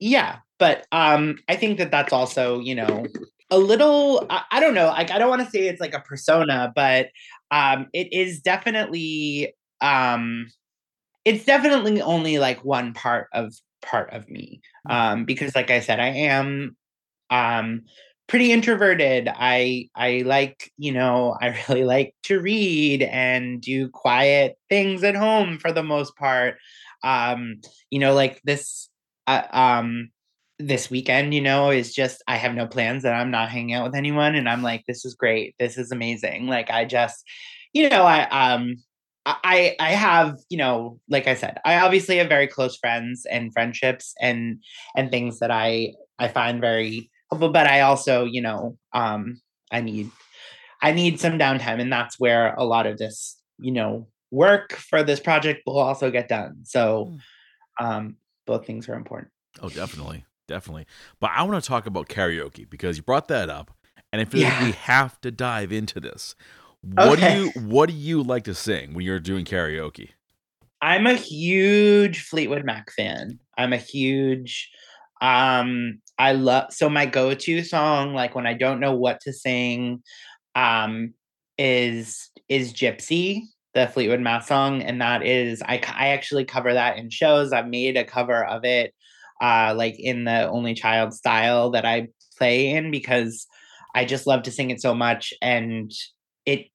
yeah 0.00 0.38
but 0.58 0.86
um 0.90 1.36
i 1.48 1.54
think 1.54 1.78
that 1.78 1.90
that's 1.90 2.12
also 2.12 2.58
you 2.60 2.74
know 2.74 3.06
a 3.50 3.58
little 3.58 4.26
I, 4.30 4.42
I 4.50 4.60
don't 4.60 4.74
know 4.74 4.86
like 4.86 5.10
i 5.10 5.18
don't 5.18 5.28
want 5.28 5.44
to 5.44 5.50
say 5.50 5.68
it's 5.68 5.80
like 5.80 5.94
a 5.94 6.00
persona 6.00 6.72
but 6.74 7.08
um 7.50 7.86
it 7.92 8.12
is 8.12 8.40
definitely 8.40 9.54
um 9.80 10.48
it's 11.24 11.44
definitely 11.44 12.00
only 12.00 12.38
like 12.38 12.64
one 12.64 12.94
part 12.94 13.28
of 13.32 13.54
part 13.82 14.12
of 14.12 14.28
me 14.28 14.60
mm. 14.88 14.94
um 14.94 15.24
because 15.24 15.54
like 15.54 15.70
i 15.70 15.80
said 15.80 16.00
i 16.00 16.08
am 16.08 16.76
um 17.30 17.82
pretty 18.28 18.52
introverted 18.52 19.28
i 19.34 19.88
i 19.96 20.22
like 20.24 20.70
you 20.78 20.92
know 20.92 21.36
i 21.40 21.48
really 21.68 21.84
like 21.84 22.14
to 22.22 22.40
read 22.40 23.02
and 23.02 23.60
do 23.60 23.88
quiet 23.88 24.56
things 24.68 25.02
at 25.02 25.16
home 25.16 25.58
for 25.58 25.72
the 25.72 25.82
most 25.82 26.16
part 26.16 26.56
um 27.02 27.60
you 27.90 27.98
know 27.98 28.14
like 28.14 28.40
this 28.44 28.89
uh, 29.36 29.56
um 29.56 30.10
this 30.58 30.90
weekend, 30.90 31.32
you 31.32 31.40
know, 31.40 31.70
is 31.70 31.94
just 31.94 32.22
I 32.28 32.36
have 32.36 32.54
no 32.54 32.66
plans 32.66 33.02
that 33.02 33.14
I'm 33.14 33.30
not 33.30 33.48
hanging 33.48 33.74
out 33.74 33.84
with 33.84 33.94
anyone 33.94 34.34
and 34.34 34.48
I'm 34.48 34.62
like 34.62 34.84
this 34.86 35.04
is 35.04 35.14
great. 35.14 35.54
This 35.58 35.78
is 35.78 35.90
amazing. 35.90 36.46
Like 36.46 36.70
I 36.70 36.84
just 36.84 37.24
you 37.72 37.88
know, 37.88 38.02
I 38.02 38.54
um 38.54 38.76
I 39.26 39.76
I 39.78 39.90
have, 39.92 40.36
you 40.48 40.58
know, 40.58 40.98
like 41.08 41.26
I 41.26 41.34
said, 41.34 41.58
I 41.64 41.80
obviously 41.80 42.16
have 42.18 42.28
very 42.28 42.46
close 42.46 42.76
friends 42.76 43.26
and 43.30 43.52
friendships 43.52 44.14
and 44.20 44.62
and 44.96 45.10
things 45.10 45.38
that 45.40 45.50
I 45.50 45.94
I 46.18 46.28
find 46.28 46.60
very 46.60 47.10
helpful, 47.30 47.50
but 47.50 47.66
I 47.66 47.82
also, 47.82 48.24
you 48.24 48.42
know, 48.42 48.76
um 48.92 49.40
I 49.70 49.80
need 49.80 50.10
I 50.82 50.92
need 50.92 51.20
some 51.20 51.38
downtime 51.38 51.80
and 51.80 51.92
that's 51.92 52.18
where 52.18 52.54
a 52.54 52.64
lot 52.64 52.86
of 52.86 52.98
this, 52.98 53.38
you 53.58 53.72
know, 53.72 54.08
work 54.30 54.72
for 54.72 55.02
this 55.02 55.20
project 55.20 55.62
will 55.66 55.78
also 55.78 56.10
get 56.10 56.28
done. 56.28 56.64
So 56.64 57.16
hmm. 57.78 57.86
um 57.86 58.16
both 58.46 58.66
things 58.66 58.88
are 58.88 58.94
important. 58.94 59.30
Oh, 59.62 59.68
definitely, 59.68 60.24
definitely. 60.48 60.86
But 61.20 61.30
I 61.34 61.42
want 61.42 61.62
to 61.62 61.68
talk 61.68 61.86
about 61.86 62.08
karaoke 62.08 62.68
because 62.68 62.96
you 62.96 63.02
brought 63.02 63.28
that 63.28 63.48
up, 63.48 63.70
and 64.12 64.20
I 64.20 64.24
feel 64.24 64.42
yeah. 64.42 64.54
like 64.54 64.64
we 64.64 64.72
have 64.72 65.20
to 65.22 65.30
dive 65.30 65.72
into 65.72 66.00
this. 66.00 66.34
What 66.82 67.18
okay. 67.18 67.34
do 67.34 67.42
you 67.42 67.50
What 67.68 67.88
do 67.88 67.94
you 67.94 68.22
like 68.22 68.44
to 68.44 68.54
sing 68.54 68.94
when 68.94 69.04
you're 69.04 69.20
doing 69.20 69.44
karaoke? 69.44 70.10
I'm 70.82 71.06
a 71.06 71.14
huge 71.14 72.22
Fleetwood 72.22 72.64
Mac 72.64 72.90
fan. 72.92 73.38
I'm 73.58 73.72
a 73.72 73.78
huge 73.78 74.70
um 75.20 76.00
I 76.18 76.32
love 76.32 76.72
so 76.72 76.88
my 76.88 77.04
go-to 77.04 77.62
song 77.62 78.14
like 78.14 78.34
when 78.34 78.46
I 78.46 78.54
don't 78.54 78.80
know 78.80 78.94
what 78.94 79.20
to 79.22 79.34
sing 79.34 80.02
um 80.54 81.12
is 81.58 82.30
is 82.48 82.72
Gypsy 82.72 83.42
the 83.74 83.86
Fleetwood 83.86 84.20
Mac 84.20 84.42
song, 84.42 84.82
and 84.82 85.00
that 85.00 85.24
is 85.24 85.62
I 85.62 85.74
I 85.94 86.08
actually 86.08 86.44
cover 86.44 86.74
that 86.74 86.98
in 86.98 87.10
shows. 87.10 87.52
I've 87.52 87.68
made 87.68 87.96
a 87.96 88.04
cover 88.04 88.44
of 88.44 88.64
it, 88.64 88.94
uh, 89.40 89.74
like 89.76 89.96
in 89.98 90.24
the 90.24 90.48
only 90.48 90.74
child 90.74 91.14
style 91.14 91.70
that 91.70 91.84
I 91.84 92.08
play 92.36 92.70
in 92.70 92.90
because 92.90 93.46
I 93.94 94.04
just 94.04 94.26
love 94.26 94.42
to 94.44 94.50
sing 94.50 94.70
it 94.70 94.80
so 94.80 94.94
much, 94.94 95.32
and 95.40 95.92
it. 96.46 96.66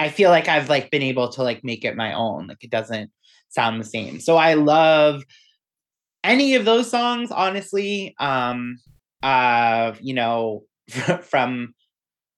I 0.00 0.10
feel 0.10 0.30
like 0.30 0.48
I've 0.48 0.68
like 0.68 0.90
been 0.90 1.02
able 1.02 1.28
to 1.30 1.42
like 1.42 1.64
make 1.64 1.84
it 1.84 1.96
my 1.96 2.12
own. 2.12 2.46
Like 2.46 2.62
it 2.62 2.70
doesn't 2.70 3.10
sound 3.48 3.80
the 3.80 3.84
same. 3.84 4.20
So 4.20 4.36
I 4.36 4.54
love 4.54 5.24
any 6.24 6.54
of 6.54 6.64
those 6.64 6.90
songs, 6.90 7.30
honestly. 7.30 8.14
Um, 8.20 8.78
uh, 9.22 9.94
you 10.00 10.14
know, 10.14 10.64
from 11.22 11.74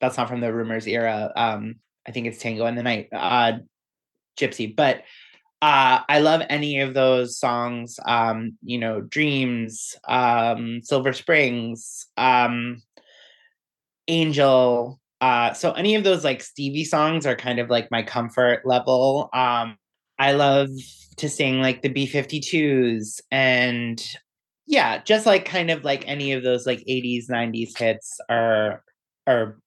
that's 0.01 0.17
not 0.17 0.29
from 0.29 0.41
the 0.41 0.53
rumors 0.53 0.87
era. 0.87 1.33
Um, 1.37 1.77
I 2.11 2.13
think 2.13 2.27
it's 2.27 2.39
Tango 2.39 2.67
in 2.67 2.75
the 2.75 2.83
Night, 2.83 3.09
uh, 3.13 3.53
Gypsy. 4.37 4.75
But 4.75 5.05
uh, 5.63 6.01
I 6.09 6.19
love 6.19 6.43
any 6.51 6.81
of 6.81 6.93
those 6.93 7.39
songs. 7.39 8.01
Um, 8.05 8.59
you 8.65 8.79
know, 8.79 9.01
Dreams, 9.01 9.95
um, 10.09 10.81
Silver 10.83 11.13
Springs, 11.13 12.09
um, 12.17 12.83
Angel. 14.09 14.99
Uh, 15.21 15.53
so 15.53 15.71
any 15.71 15.95
of 15.95 16.03
those 16.03 16.25
like 16.25 16.43
Stevie 16.43 16.83
songs 16.83 17.27
are 17.27 17.37
kind 17.37 17.61
of 17.61 17.71
like 17.71 17.93
my 17.93 18.03
comfort 18.03 18.63
level. 18.67 19.31
Um, 19.33 19.77
I 20.19 20.33
love 20.33 20.71
to 21.19 21.29
sing 21.29 21.61
like 21.61 21.83
the 21.83 21.91
B52s 21.91 23.21
and 23.31 24.05
yeah, 24.67 25.01
just 25.05 25.27
like 25.27 25.45
kind 25.45 25.71
of 25.71 25.85
like 25.85 26.09
any 26.09 26.33
of 26.33 26.43
those 26.43 26.67
like 26.67 26.81
80s, 26.89 27.31
90s 27.31 27.79
hits 27.79 28.19
are 28.29 28.83
are 29.29 29.61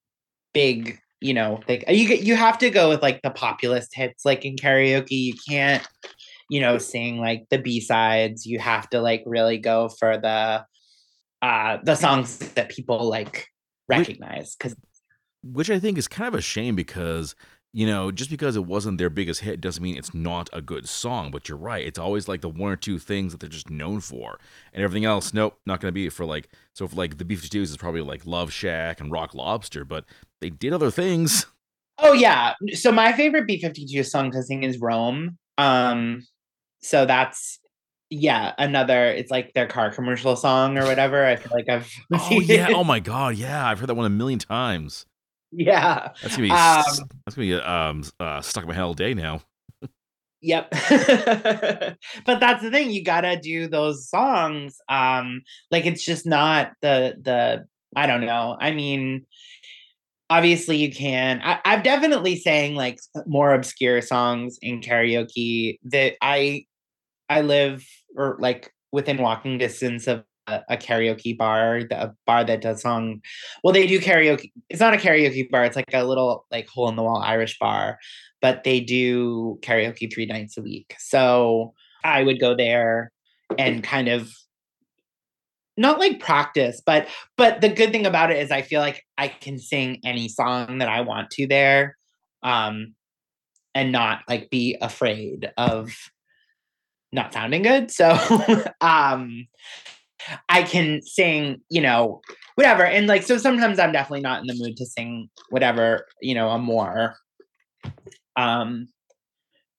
big 0.53 0.99
you 1.23 1.33
know 1.33 1.59
like 1.67 1.83
you 1.87 2.07
get 2.07 2.21
you 2.21 2.35
have 2.35 2.57
to 2.57 2.69
go 2.69 2.89
with 2.89 3.01
like 3.01 3.21
the 3.21 3.29
populist 3.29 3.95
hits 3.95 4.25
like 4.25 4.45
in 4.45 4.55
karaoke 4.55 5.11
you 5.11 5.33
can't 5.47 5.87
you 6.49 6.59
know 6.59 6.77
sing 6.77 7.19
like 7.19 7.45
the 7.49 7.57
b-sides 7.57 8.45
you 8.45 8.59
have 8.59 8.89
to 8.89 8.99
like 9.01 9.23
really 9.25 9.57
go 9.57 9.87
for 9.87 10.17
the 10.17 10.65
uh 11.41 11.77
the 11.83 11.95
songs 11.95 12.37
that 12.37 12.69
people 12.69 13.07
like 13.07 13.47
recognize 13.87 14.55
because 14.55 14.75
which 15.43 15.69
i 15.69 15.79
think 15.79 15.97
is 15.97 16.07
kind 16.07 16.27
of 16.27 16.35
a 16.35 16.41
shame 16.41 16.75
because 16.75 17.35
you 17.75 17.87
know, 17.87 18.11
just 18.11 18.29
because 18.29 18.55
it 18.55 18.65
wasn't 18.65 18.99
their 18.99 19.09
biggest 19.09 19.41
hit 19.41 19.59
doesn't 19.59 19.81
mean 19.81 19.97
it's 19.97 20.13
not 20.13 20.47
a 20.53 20.61
good 20.61 20.87
song. 20.87 21.31
But 21.31 21.49
you're 21.49 21.57
right; 21.57 21.83
it's 21.85 21.97
always 21.97 22.27
like 22.27 22.41
the 22.41 22.49
one 22.49 22.71
or 22.71 22.75
two 22.75 22.99
things 22.99 23.31
that 23.31 23.39
they're 23.39 23.49
just 23.49 23.71
known 23.71 23.99
for, 23.99 24.37
and 24.73 24.83
everything 24.83 25.05
else, 25.05 25.33
nope, 25.33 25.59
not 25.65 25.81
to 25.81 25.91
be 25.91 26.07
for 26.09 26.23
like. 26.23 26.49
So 26.73 26.87
for 26.87 26.95
like 26.95 27.17
the 27.17 27.25
B52s 27.25 27.63
is 27.63 27.77
probably 27.77 28.01
like 28.01 28.27
Love 28.27 28.53
Shack 28.53 29.01
and 29.01 29.11
Rock 29.11 29.33
Lobster, 29.33 29.83
but 29.83 30.05
they 30.43 30.49
did 30.49 30.73
other 30.73 30.91
things. 30.91 31.45
Oh 31.99 32.11
yeah, 32.11 32.55
so 32.73 32.91
my 32.91 33.13
favorite 33.13 33.47
B52 33.47 34.05
song 34.05 34.29
to 34.31 34.43
sing 34.43 34.63
is 34.63 34.77
Roam. 34.77 35.37
Um, 35.57 36.27
so 36.81 37.05
that's 37.05 37.59
yeah, 38.09 38.53
another. 38.57 39.05
It's 39.05 39.31
like 39.31 39.53
their 39.53 39.67
car 39.67 39.89
commercial 39.89 40.35
song 40.35 40.77
or 40.77 40.83
whatever. 40.83 41.25
I 41.25 41.37
feel 41.37 41.53
like 41.53 41.69
I've. 41.69 41.89
oh 42.13 42.41
yeah! 42.41 42.67
Oh 42.71 42.83
my 42.83 42.99
god! 42.99 43.35
Yeah, 43.35 43.65
I've 43.65 43.79
heard 43.79 43.87
that 43.87 43.95
one 43.95 44.05
a 44.05 44.09
million 44.09 44.39
times. 44.39 45.05
Yeah. 45.55 46.09
That's 46.23 46.35
gonna 46.35 46.47
be 46.47 46.51
um, 46.51 46.83
that's 47.27 47.35
gonna 47.35 47.47
be 47.47 47.53
um 47.53 48.03
uh, 48.19 48.41
stuck 48.41 48.63
in 48.63 48.69
my 48.69 48.73
head 48.73 48.81
all 48.81 48.95
day 48.95 49.13
now. 49.13 49.43
yep. 50.41 50.67
but 52.25 52.39
that's 52.39 52.63
the 52.63 52.71
thing, 52.71 52.89
you 52.89 53.03
gotta 53.03 53.39
do 53.39 53.67
those 53.67 54.09
songs. 54.09 54.79
Um, 54.89 55.43
like 55.69 55.85
it's 55.85 56.03
just 56.03 56.25
not 56.25 56.71
the 56.81 57.17
the 57.21 57.67
I 57.95 58.07
don't 58.07 58.25
know. 58.25 58.57
I 58.59 58.71
mean, 58.71 59.25
obviously 60.33 60.77
you 60.77 60.91
can. 60.91 61.41
I, 61.43 61.59
I've 61.63 61.83
definitely 61.83 62.35
sang 62.37 62.73
like 62.73 62.99
more 63.27 63.53
obscure 63.53 64.01
songs 64.01 64.57
in 64.63 64.81
karaoke 64.81 65.77
that 65.83 66.15
I 66.21 66.65
I 67.29 67.41
live 67.41 67.85
or 68.17 68.37
like 68.39 68.73
within 68.91 69.17
walking 69.17 69.59
distance 69.59 70.07
of 70.07 70.23
a, 70.47 70.75
karaoke 70.77 71.37
bar, 71.37 71.81
a 71.91 72.11
bar 72.25 72.43
that 72.43 72.61
does 72.61 72.81
song. 72.81 73.21
Well, 73.63 73.73
they 73.73 73.85
do 73.85 73.99
karaoke. 73.99 74.51
It's 74.69 74.79
not 74.79 74.95
a 74.95 74.97
karaoke 74.97 75.49
bar. 75.49 75.65
It's 75.65 75.75
like 75.75 75.93
a 75.93 76.03
little 76.03 76.45
like 76.51 76.67
hole 76.67 76.89
in 76.89 76.95
the 76.95 77.03
wall 77.03 77.21
Irish 77.21 77.57
bar, 77.59 77.99
but 78.41 78.63
they 78.63 78.79
do 78.79 79.59
karaoke 79.61 80.11
three 80.11 80.25
nights 80.25 80.57
a 80.57 80.61
week. 80.61 80.95
So 80.97 81.73
I 82.03 82.23
would 82.23 82.39
go 82.39 82.55
there 82.55 83.11
and 83.57 83.83
kind 83.83 84.09
of 84.09 84.33
not 85.77 85.99
like 85.99 86.19
practice 86.19 86.81
but 86.85 87.07
but 87.37 87.61
the 87.61 87.69
good 87.69 87.91
thing 87.91 88.05
about 88.05 88.31
it 88.31 88.37
is 88.37 88.51
i 88.51 88.61
feel 88.61 88.81
like 88.81 89.05
i 89.17 89.27
can 89.27 89.57
sing 89.57 89.99
any 90.05 90.27
song 90.27 90.77
that 90.79 90.89
i 90.89 91.01
want 91.01 91.29
to 91.31 91.47
there 91.47 91.97
um 92.43 92.93
and 93.73 93.91
not 93.91 94.21
like 94.29 94.49
be 94.49 94.77
afraid 94.81 95.51
of 95.57 95.91
not 97.11 97.33
sounding 97.33 97.63
good 97.63 97.89
so 97.89 98.17
um 98.81 99.47
I 100.49 100.63
can 100.63 101.01
sing, 101.01 101.61
you 101.69 101.81
know, 101.81 102.21
whatever. 102.55 102.85
And 102.85 103.07
like, 103.07 103.23
so 103.23 103.37
sometimes 103.37 103.79
I'm 103.79 103.91
definitely 103.91 104.21
not 104.21 104.41
in 104.41 104.47
the 104.47 104.55
mood 104.55 104.77
to 104.77 104.85
sing 104.85 105.29
whatever, 105.49 106.05
you 106.21 106.35
know, 106.35 106.49
a 106.49 106.57
more, 106.57 107.15
um, 108.35 108.87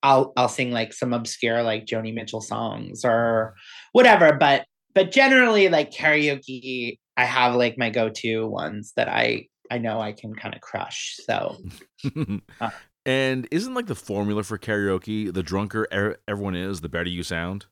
I'll, 0.03 0.33
I'll 0.37 0.49
sing 0.49 0.71
like 0.71 0.93
some 0.93 1.13
obscure, 1.13 1.63
like 1.63 1.85
Joni 1.85 2.13
Mitchell 2.13 2.41
songs 2.41 3.03
or 3.03 3.55
whatever. 3.93 4.33
But, 4.33 4.65
but 4.95 5.11
generally 5.11 5.69
like 5.69 5.91
karaoke, 5.91 6.97
I 7.17 7.25
have 7.25 7.53
like 7.53 7.77
my 7.77 7.89
go-to 7.91 8.47
ones 8.47 8.93
that 8.95 9.07
I, 9.07 9.47
I 9.69 9.77
know 9.77 9.99
I 9.99 10.13
can 10.13 10.33
kind 10.33 10.55
of 10.55 10.61
crush. 10.61 11.17
So, 11.25 11.57
uh, 12.61 12.71
and 13.05 13.47
isn't 13.51 13.73
like 13.73 13.87
the 13.87 13.95
formula 13.95 14.43
for 14.43 14.57
karaoke, 14.57 15.31
the 15.31 15.43
drunker 15.43 15.87
er- 15.93 16.17
everyone 16.27 16.55
is, 16.55 16.81
the 16.81 16.89
better 16.89 17.09
you 17.09 17.21
sound? 17.21 17.65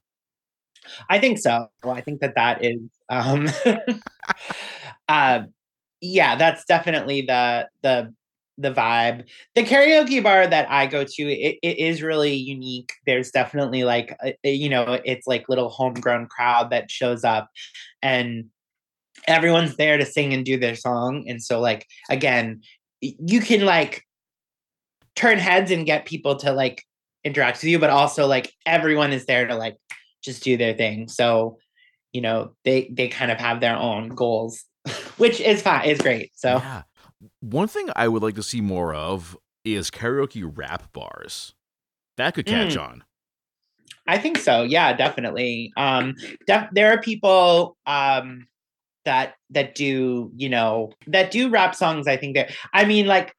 I 1.09 1.17
think 1.19 1.39
so. 1.39 1.67
well, 1.83 1.95
I 1.95 2.01
think 2.01 2.19
that 2.19 2.35
that 2.35 2.63
is, 2.63 2.81
um, 3.09 3.49
uh, 5.07 5.43
yeah, 6.01 6.35
that's 6.35 6.65
definitely 6.65 7.21
the 7.21 7.69
the 7.81 8.13
the 8.57 8.71
vibe. 8.71 9.25
The 9.55 9.63
karaoke 9.63 10.21
bar 10.21 10.47
that 10.47 10.69
I 10.69 10.85
go 10.85 11.03
to, 11.03 11.23
it, 11.23 11.57
it 11.61 11.77
is 11.77 12.01
really 12.01 12.33
unique. 12.33 12.91
There's 13.05 13.31
definitely 13.31 13.83
like, 13.83 14.15
a, 14.23 14.51
you 14.51 14.69
know, 14.69 14.99
it's 15.03 15.27
like 15.27 15.49
little 15.49 15.69
homegrown 15.69 16.27
crowd 16.27 16.69
that 16.69 16.91
shows 16.91 17.23
up, 17.23 17.49
and 18.01 18.45
everyone's 19.27 19.75
there 19.75 19.97
to 19.97 20.05
sing 20.05 20.33
and 20.33 20.45
do 20.45 20.57
their 20.57 20.75
song. 20.75 21.25
And 21.27 21.41
so, 21.41 21.59
like, 21.59 21.87
again, 22.09 22.61
you 23.01 23.41
can 23.41 23.65
like 23.65 24.03
turn 25.15 25.37
heads 25.37 25.71
and 25.71 25.85
get 25.85 26.05
people 26.05 26.35
to 26.37 26.51
like 26.51 26.83
interact 27.23 27.57
with 27.57 27.65
you, 27.65 27.79
but 27.79 27.89
also 27.89 28.27
like 28.27 28.51
everyone 28.65 29.13
is 29.13 29.25
there 29.25 29.47
to 29.47 29.55
like 29.55 29.77
just 30.23 30.43
do 30.43 30.57
their 30.57 30.73
thing. 30.73 31.07
So, 31.07 31.57
you 32.11 32.21
know, 32.21 32.53
they 32.63 32.89
they 32.91 33.07
kind 33.07 33.31
of 33.31 33.39
have 33.39 33.59
their 33.59 33.75
own 33.75 34.09
goals, 34.09 34.63
which 35.17 35.39
is 35.39 35.61
fine, 35.61 35.89
is 35.89 35.99
great. 35.99 36.31
So, 36.35 36.57
yeah. 36.57 36.83
One 37.39 37.67
thing 37.67 37.89
I 37.95 38.07
would 38.07 38.23
like 38.23 38.35
to 38.35 38.43
see 38.43 38.61
more 38.61 38.93
of 38.93 39.37
is 39.63 39.89
karaoke 39.89 40.43
rap 40.45 40.91
bars. 40.93 41.53
That 42.17 42.33
could 42.33 42.45
catch 42.45 42.75
mm. 42.75 42.81
on. 42.81 43.03
I 44.07 44.17
think 44.17 44.37
so. 44.37 44.63
Yeah, 44.63 44.93
definitely. 44.93 45.71
Um, 45.77 46.15
def- 46.45 46.69
there 46.73 46.91
are 46.91 47.01
people 47.01 47.77
um 47.85 48.47
that 49.05 49.35
that 49.49 49.75
do 49.75 50.31
you 50.35 50.49
know 50.49 50.91
that 51.07 51.31
do 51.31 51.49
rap 51.49 51.75
songs. 51.75 52.07
I 52.07 52.17
think 52.17 52.35
that 52.35 52.51
I 52.73 52.85
mean 52.85 53.07
like 53.07 53.33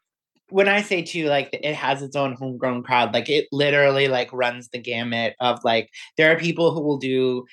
when 0.51 0.69
I 0.69 0.83
say 0.83 1.03
too, 1.03 1.27
like 1.27 1.51
it 1.53 1.75
has 1.75 2.03
its 2.03 2.17
own 2.17 2.35
homegrown 2.35 2.83
crowd, 2.83 3.13
like 3.13 3.29
it 3.29 3.49
literally 3.51 4.09
like 4.09 4.33
runs 4.33 4.69
the 4.69 4.79
gamut 4.79 5.35
of 5.41 5.63
like 5.65 5.91
there 6.17 6.31
are 6.33 6.39
people 6.39 6.73
who 6.73 6.81
will 6.81 6.99
do, 6.99 7.45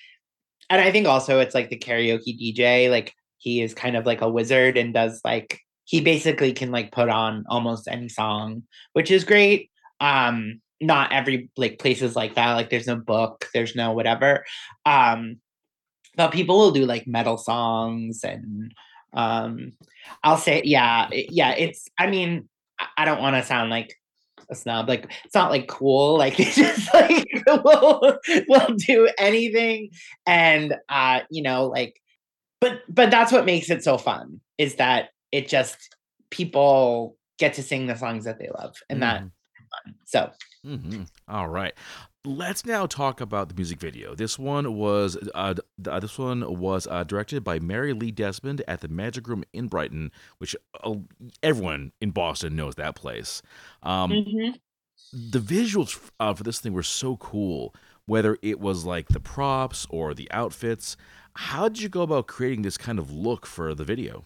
and 0.69 0.81
I 0.81 0.91
think 0.91 1.07
also 1.07 1.39
it's 1.39 1.55
like 1.55 1.69
the 1.69 1.79
karaoke 1.79 2.39
DJ, 2.39 2.89
like 2.89 3.13
he 3.37 3.61
is 3.61 3.73
kind 3.73 3.95
of 3.95 4.05
like 4.05 4.21
a 4.21 4.29
wizard 4.29 4.77
and 4.77 4.93
does 4.93 5.21
like 5.25 5.59
he 5.91 5.99
basically 5.99 6.53
can 6.53 6.71
like 6.71 6.93
put 6.93 7.09
on 7.09 7.43
almost 7.49 7.85
any 7.89 8.07
song, 8.07 8.63
which 8.93 9.11
is 9.11 9.25
great. 9.25 9.69
Um, 9.99 10.61
not 10.79 11.11
every 11.11 11.49
like 11.57 11.79
places 11.79 12.15
like 12.15 12.35
that, 12.35 12.53
like 12.53 12.69
there's 12.69 12.87
no 12.87 12.95
book, 12.95 13.49
there's 13.53 13.75
no 13.75 13.91
whatever. 13.91 14.45
Um, 14.85 15.35
but 16.15 16.31
people 16.31 16.57
will 16.57 16.71
do 16.71 16.85
like 16.85 17.07
metal 17.07 17.37
songs 17.37 18.23
and 18.23 18.73
um 19.13 19.73
I'll 20.23 20.37
say 20.37 20.61
yeah, 20.63 21.09
yeah, 21.11 21.55
it's 21.57 21.89
I 21.99 22.07
mean 22.07 22.47
I 22.97 23.03
don't 23.03 23.21
want 23.21 23.35
to 23.35 23.43
sound 23.43 23.69
like 23.69 23.93
a 24.49 24.55
snob. 24.55 24.87
Like 24.87 25.11
it's 25.25 25.35
not 25.35 25.51
like 25.51 25.67
cool. 25.67 26.17
Like 26.17 26.39
it's 26.39 26.55
just 26.55 26.93
like 26.93 27.27
we'll 27.65 28.17
we'll 28.47 28.75
do 28.77 29.09
anything, 29.17 29.89
and 30.25 30.75
uh, 30.87 31.21
you 31.29 31.43
know, 31.43 31.65
like, 31.65 31.99
but 32.61 32.79
but 32.87 33.11
that's 33.11 33.33
what 33.33 33.45
makes 33.45 33.69
it 33.69 33.83
so 33.83 33.97
fun 33.97 34.39
is 34.57 34.75
that 34.75 35.09
it 35.31 35.47
just 35.47 35.95
people 36.29 37.17
get 37.37 37.53
to 37.55 37.63
sing 37.63 37.87
the 37.87 37.95
songs 37.95 38.25
that 38.25 38.39
they 38.39 38.49
love, 38.57 38.75
and 38.89 38.99
mm. 38.99 39.01
that. 39.01 39.23
So. 40.05 40.31
Mm-hmm. 40.65 41.03
All 41.27 41.47
right. 41.47 41.73
Let's 42.23 42.67
now 42.67 42.85
talk 42.85 43.19
about 43.19 43.49
the 43.49 43.55
music 43.55 43.79
video. 43.79 44.13
This 44.13 44.37
one 44.37 44.75
was 44.75 45.17
uh, 45.33 45.55
this 45.79 46.19
one 46.19 46.59
was 46.59 46.85
uh, 46.85 47.03
directed 47.03 47.43
by 47.43 47.57
Mary 47.57 47.93
Lee 47.93 48.11
Desmond 48.11 48.61
at 48.67 48.81
the 48.81 48.87
Magic 48.87 49.27
Room 49.27 49.43
in 49.53 49.67
Brighton, 49.67 50.11
which 50.37 50.55
uh, 50.83 50.95
everyone 51.41 51.93
in 51.99 52.11
Boston 52.11 52.55
knows 52.55 52.75
that 52.75 52.95
place. 52.95 53.41
Um, 53.81 54.11
mm-hmm. 54.11 54.51
the 55.31 55.39
visuals 55.39 56.11
uh, 56.19 56.35
for 56.35 56.43
this 56.43 56.59
thing 56.59 56.73
were 56.73 56.83
so 56.83 57.17
cool. 57.17 57.73
Whether 58.05 58.37
it 58.43 58.59
was 58.59 58.85
like 58.85 59.07
the 59.07 59.19
props 59.19 59.87
or 59.89 60.13
the 60.13 60.29
outfits, 60.31 60.97
how 61.35 61.69
did 61.69 61.81
you 61.81 61.89
go 61.89 62.01
about 62.03 62.27
creating 62.27 62.61
this 62.61 62.77
kind 62.77 62.99
of 62.99 63.11
look 63.11 63.47
for 63.47 63.73
the 63.73 63.83
video? 63.83 64.25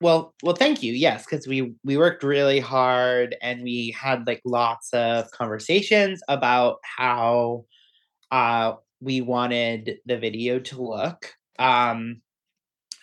Well, 0.00 0.34
well, 0.42 0.54
thank 0.54 0.82
you. 0.82 0.92
Yes, 0.92 1.24
because 1.24 1.46
we 1.46 1.74
we 1.84 1.96
worked 1.96 2.22
really 2.22 2.60
hard 2.60 3.34
and 3.40 3.62
we 3.62 3.94
had 3.98 4.26
like 4.26 4.42
lots 4.44 4.92
of 4.92 5.30
conversations 5.30 6.20
about 6.28 6.78
how 6.98 7.64
uh 8.32 8.74
we 9.00 9.20
wanted 9.22 9.98
the 10.06 10.18
video 10.18 10.58
to 10.60 10.82
look. 10.82 11.32
Um 11.58 12.22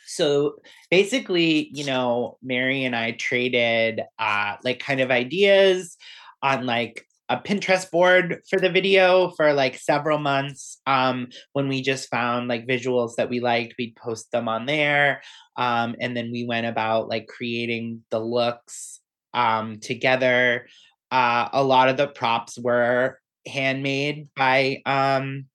so 0.08 0.56
basically, 0.92 1.70
you 1.74 1.86
know, 1.86 2.38
Mary 2.44 2.84
and 2.86 2.96
I 2.96 3.12
traded 3.14 4.02
uh 4.20 4.58
like 4.64 4.80
kind 4.80 5.02
of 5.02 5.12
ideas 5.12 5.98
on 6.44 6.66
like 6.66 7.06
a 7.30 7.38
Pinterest 7.38 7.90
board 7.90 8.42
for 8.50 8.60
the 8.60 8.70
video 8.70 9.32
for 9.32 9.54
like 9.54 9.78
several 9.78 10.20
months. 10.20 10.80
Um, 10.86 11.28
when 11.54 11.68
we 11.68 11.82
just 11.82 12.10
found 12.10 12.48
like 12.48 12.68
visuals 12.68 13.16
that 13.16 13.30
we 13.30 13.40
liked, 13.40 13.76
we'd 13.78 13.96
post 13.96 14.32
them 14.32 14.48
on 14.48 14.66
there. 14.66 15.22
Um, 15.56 15.96
and 16.00 16.16
then 16.16 16.32
we 16.32 16.46
went 16.46 16.68
about 16.68 17.10
like 17.10 17.28
creating 17.28 18.04
the 18.12 18.20
looks 18.20 19.00
um, 19.34 19.80
together. 19.80 20.68
Uh, 21.12 21.50
a 21.54 21.64
lot 21.64 21.90
of 21.90 21.98
the 21.98 22.08
props 22.08 22.58
were 22.58 23.20
handmade 23.48 24.30
by 24.36 24.82
um, 24.86 25.46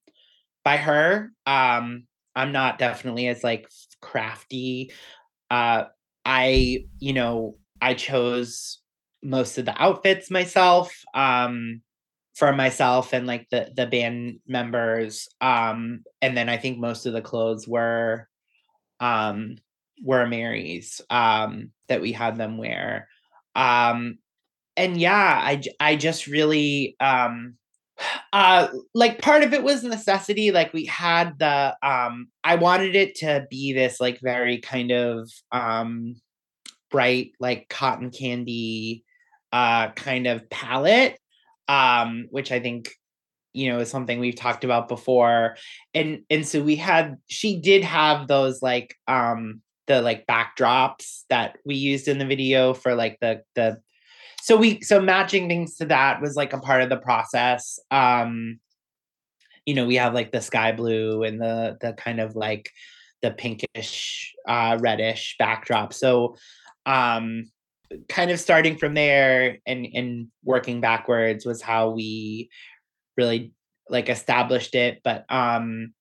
by 0.63 0.77
her. 0.77 1.31
Um, 1.45 2.05
I'm 2.35 2.51
not 2.51 2.79
definitely 2.79 3.27
as 3.27 3.43
like 3.43 3.67
crafty. 4.01 4.91
Uh, 5.51 5.85
I, 6.25 6.85
you 6.99 7.13
know, 7.13 7.55
I 7.81 7.93
chose 7.95 8.79
most 9.23 9.57
of 9.57 9.65
the 9.65 9.81
outfits 9.81 10.31
myself 10.31 10.93
um 11.13 11.81
for 12.35 12.53
myself 12.53 13.13
and 13.13 13.27
like 13.27 13.47
the 13.49 13.71
the 13.75 13.85
band 13.85 14.39
members 14.47 15.27
um 15.41 16.03
and 16.21 16.37
then 16.37 16.47
i 16.47 16.57
think 16.57 16.77
most 16.79 17.05
of 17.05 17.13
the 17.13 17.21
clothes 17.21 17.67
were 17.67 18.27
um 19.01 19.57
were 20.01 20.25
mary's 20.25 21.01
um 21.09 21.71
that 21.89 22.01
we 22.01 22.11
had 22.11 22.37
them 22.37 22.57
wear. 22.57 23.07
Um 23.55 24.19
and 24.77 24.95
yeah 24.95 25.41
i 25.43 25.61
i 25.79 25.95
just 25.97 26.27
really 26.27 26.95
um 27.01 27.55
uh 28.33 28.69
like 28.93 29.21
part 29.21 29.43
of 29.43 29.53
it 29.53 29.63
was 29.63 29.83
necessity 29.83 30.51
like 30.51 30.71
we 30.71 30.85
had 30.85 31.37
the 31.39 31.75
um 31.83 32.27
i 32.43 32.55
wanted 32.55 32.95
it 32.95 33.15
to 33.15 33.45
be 33.49 33.73
this 33.73 33.99
like 33.99 34.19
very 34.21 34.59
kind 34.59 34.91
of 34.91 35.29
um 35.51 36.15
bright 36.89 37.31
like 37.39 37.67
cotton 37.69 38.09
candy 38.09 39.03
uh, 39.51 39.89
kind 39.89 40.27
of 40.27 40.49
palette, 40.49 41.17
um, 41.67 42.27
which 42.31 42.51
I 42.51 42.59
think 42.59 42.91
you 43.53 43.71
know 43.71 43.79
is 43.79 43.89
something 43.89 44.19
we've 44.19 44.35
talked 44.35 44.63
about 44.63 44.87
before. 44.87 45.57
And 45.93 46.23
and 46.29 46.47
so 46.47 46.61
we 46.61 46.75
had 46.75 47.17
she 47.27 47.59
did 47.59 47.83
have 47.83 48.27
those 48.27 48.61
like 48.61 48.95
um 49.07 49.61
the 49.87 50.01
like 50.01 50.27
backdrops 50.27 51.23
that 51.29 51.57
we 51.65 51.75
used 51.75 52.07
in 52.07 52.19
the 52.19 52.25
video 52.25 52.73
for 52.73 52.95
like 52.95 53.17
the 53.21 53.41
the 53.55 53.79
so 54.41 54.55
we 54.55 54.81
so 54.81 55.01
matching 55.01 55.49
things 55.49 55.75
to 55.77 55.85
that 55.85 56.21
was 56.21 56.35
like 56.35 56.53
a 56.53 56.59
part 56.59 56.81
of 56.81 56.89
the 56.89 56.97
process. 56.97 57.79
Um 57.91 58.59
you 59.65 59.75
know, 59.75 59.85
we 59.85 59.95
have 59.95 60.13
like 60.13 60.31
the 60.31 60.41
sky 60.41 60.71
blue 60.71 61.23
and 61.23 61.41
the 61.41 61.77
the 61.81 61.93
kind 61.93 62.19
of 62.19 62.35
like 62.35 62.71
the 63.21 63.31
pinkish 63.31 64.33
uh 64.47 64.77
reddish 64.79 65.35
backdrop. 65.39 65.93
So 65.93 66.37
um 66.85 67.45
kind 68.07 68.31
of 68.31 68.39
starting 68.39 68.77
from 68.77 68.93
there 68.93 69.57
and 69.65 69.87
and 69.93 70.27
working 70.43 70.81
backwards 70.81 71.45
was 71.45 71.61
how 71.61 71.89
we 71.89 72.49
really 73.17 73.51
like 73.89 74.09
established 74.09 74.75
it 74.75 74.99
but 75.03 75.25
um 75.29 75.93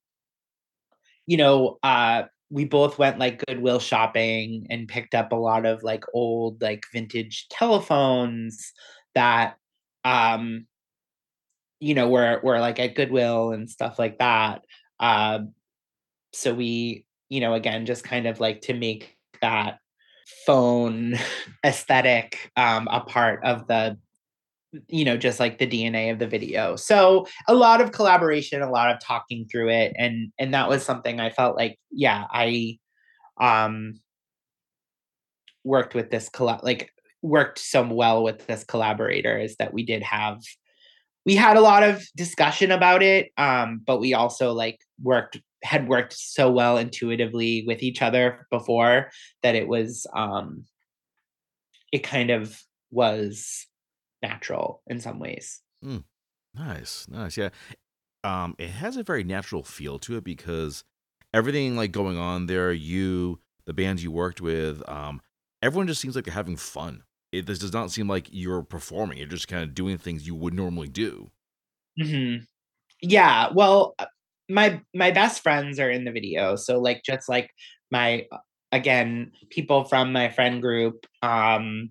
you 1.26 1.36
know 1.36 1.78
uh 1.82 2.24
we 2.50 2.64
both 2.64 2.98
went 2.98 3.18
like 3.18 3.44
goodwill 3.46 3.78
shopping 3.78 4.66
and 4.70 4.88
picked 4.88 5.14
up 5.14 5.32
a 5.32 5.36
lot 5.36 5.66
of 5.66 5.82
like 5.82 6.04
old 6.14 6.60
like 6.60 6.82
vintage 6.92 7.46
telephones 7.50 8.72
that 9.14 9.56
um 10.04 10.66
you 11.80 11.94
know 11.94 12.08
were 12.08 12.40
were 12.42 12.60
like 12.60 12.78
at 12.78 12.94
goodwill 12.94 13.52
and 13.52 13.70
stuff 13.70 13.98
like 13.98 14.18
that 14.18 14.62
uh 15.00 15.38
so 16.32 16.52
we 16.54 17.04
you 17.28 17.40
know 17.40 17.54
again 17.54 17.86
just 17.86 18.04
kind 18.04 18.26
of 18.26 18.40
like 18.40 18.60
to 18.60 18.74
make 18.74 19.16
that 19.40 19.78
phone 20.46 21.18
aesthetic 21.64 22.50
um, 22.56 22.88
a 22.90 23.00
part 23.00 23.42
of 23.44 23.66
the 23.66 23.98
you 24.88 25.04
know 25.04 25.16
just 25.16 25.40
like 25.40 25.58
the 25.58 25.66
dna 25.66 26.12
of 26.12 26.18
the 26.18 26.26
video. 26.26 26.76
So 26.76 27.26
a 27.46 27.54
lot 27.54 27.80
of 27.80 27.92
collaboration 27.92 28.62
a 28.62 28.70
lot 28.70 28.90
of 28.90 29.00
talking 29.00 29.46
through 29.50 29.70
it 29.70 29.94
and 29.96 30.32
and 30.38 30.52
that 30.54 30.68
was 30.68 30.84
something 30.84 31.20
i 31.20 31.30
felt 31.30 31.56
like 31.56 31.78
yeah 31.90 32.24
i 32.30 32.78
um 33.40 34.00
worked 35.64 35.94
with 35.94 36.10
this 36.10 36.28
collab 36.28 36.62
like 36.62 36.92
worked 37.22 37.58
so 37.58 37.86
well 37.86 38.22
with 38.22 38.46
this 38.46 38.64
collaborator 38.64 39.38
is 39.38 39.56
that 39.56 39.72
we 39.72 39.84
did 39.84 40.02
have 40.02 40.40
we 41.26 41.34
had 41.34 41.56
a 41.56 41.60
lot 41.60 41.82
of 41.82 42.06
discussion 42.16 42.70
about 42.70 43.02
it 43.02 43.30
um 43.38 43.80
but 43.86 44.00
we 44.00 44.14
also 44.14 44.52
like 44.52 44.78
worked 45.02 45.40
had 45.64 45.88
worked 45.88 46.12
so 46.12 46.50
well 46.50 46.78
intuitively 46.78 47.64
with 47.66 47.82
each 47.82 48.02
other 48.02 48.46
before 48.50 49.10
that 49.42 49.54
it 49.54 49.68
was 49.68 50.06
um 50.14 50.64
it 51.92 52.00
kind 52.00 52.30
of 52.30 52.62
was 52.90 53.66
natural 54.22 54.82
in 54.86 55.00
some 55.00 55.18
ways. 55.18 55.62
Mm, 55.84 56.04
nice, 56.54 57.08
nice. 57.08 57.36
Yeah. 57.36 57.50
Um, 58.24 58.54
it 58.58 58.70
has 58.70 58.96
a 58.96 59.04
very 59.04 59.24
natural 59.24 59.62
feel 59.64 59.98
to 60.00 60.16
it 60.16 60.24
because 60.24 60.84
everything 61.34 61.76
like 61.76 61.92
going 61.92 62.18
on 62.18 62.46
there, 62.46 62.72
you, 62.72 63.40
the 63.66 63.74
bands 63.74 64.02
you 64.04 64.12
worked 64.12 64.40
with, 64.40 64.86
um, 64.88 65.20
everyone 65.62 65.86
just 65.88 66.00
seems 66.00 66.16
like 66.16 66.24
they're 66.24 66.34
having 66.34 66.56
fun. 66.56 67.04
It 67.32 67.46
this 67.46 67.58
does 67.58 67.72
not 67.72 67.92
seem 67.92 68.08
like 68.08 68.28
you're 68.32 68.62
performing. 68.62 69.18
You're 69.18 69.28
just 69.28 69.48
kind 69.48 69.62
of 69.64 69.74
doing 69.74 69.98
things 69.98 70.26
you 70.26 70.34
would 70.34 70.54
normally 70.54 70.88
do. 70.88 71.30
Mm-hmm. 72.00 72.44
Yeah. 73.02 73.50
Well, 73.54 73.94
uh, 73.98 74.06
my 74.48 74.80
my 74.94 75.10
best 75.10 75.42
friends 75.42 75.78
are 75.78 75.90
in 75.90 76.04
the 76.04 76.12
video. 76.12 76.56
So 76.56 76.80
like 76.80 77.02
just 77.04 77.28
like 77.28 77.50
my 77.90 78.26
again 78.72 79.32
people 79.50 79.84
from 79.84 80.12
my 80.12 80.28
friend 80.28 80.60
group 80.60 81.06
um 81.22 81.90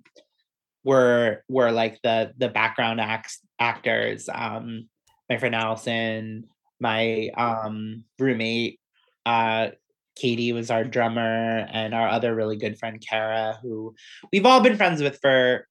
were 0.84 1.44
were 1.50 1.72
like 1.72 2.00
the 2.04 2.34
the 2.38 2.50
background 2.50 3.00
acts 3.02 3.40
actors. 3.60 4.30
Um 4.34 4.88
my 5.30 5.38
friend 5.38 5.56
allison 5.56 6.46
my 6.80 7.30
um 7.38 8.04
roommate 8.20 8.80
uh 9.26 9.70
katie 10.16 10.54
was 10.54 10.72
our 10.72 10.84
drummer 10.84 11.68
and 11.72 11.94
our 11.94 12.08
other 12.08 12.34
really 12.34 12.56
good 12.56 12.78
friend 12.78 13.04
kara 13.08 13.58
who 13.62 13.94
we've 14.32 14.46
all 14.46 14.62
been 14.62 14.78
friends 14.78 15.02
with 15.02 15.20
for 15.22 15.68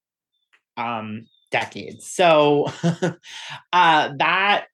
um 0.76 1.26
decades. 1.50 2.10
So 2.10 2.66
uh 3.72 4.10
that 4.18 4.66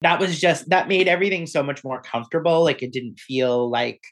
that 0.00 0.20
was 0.20 0.38
just 0.38 0.68
that 0.70 0.88
made 0.88 1.08
everything 1.08 1.46
so 1.46 1.62
much 1.62 1.82
more 1.84 2.00
comfortable 2.02 2.62
like 2.62 2.82
it 2.82 2.92
didn't 2.92 3.18
feel 3.18 3.68
like 3.68 4.02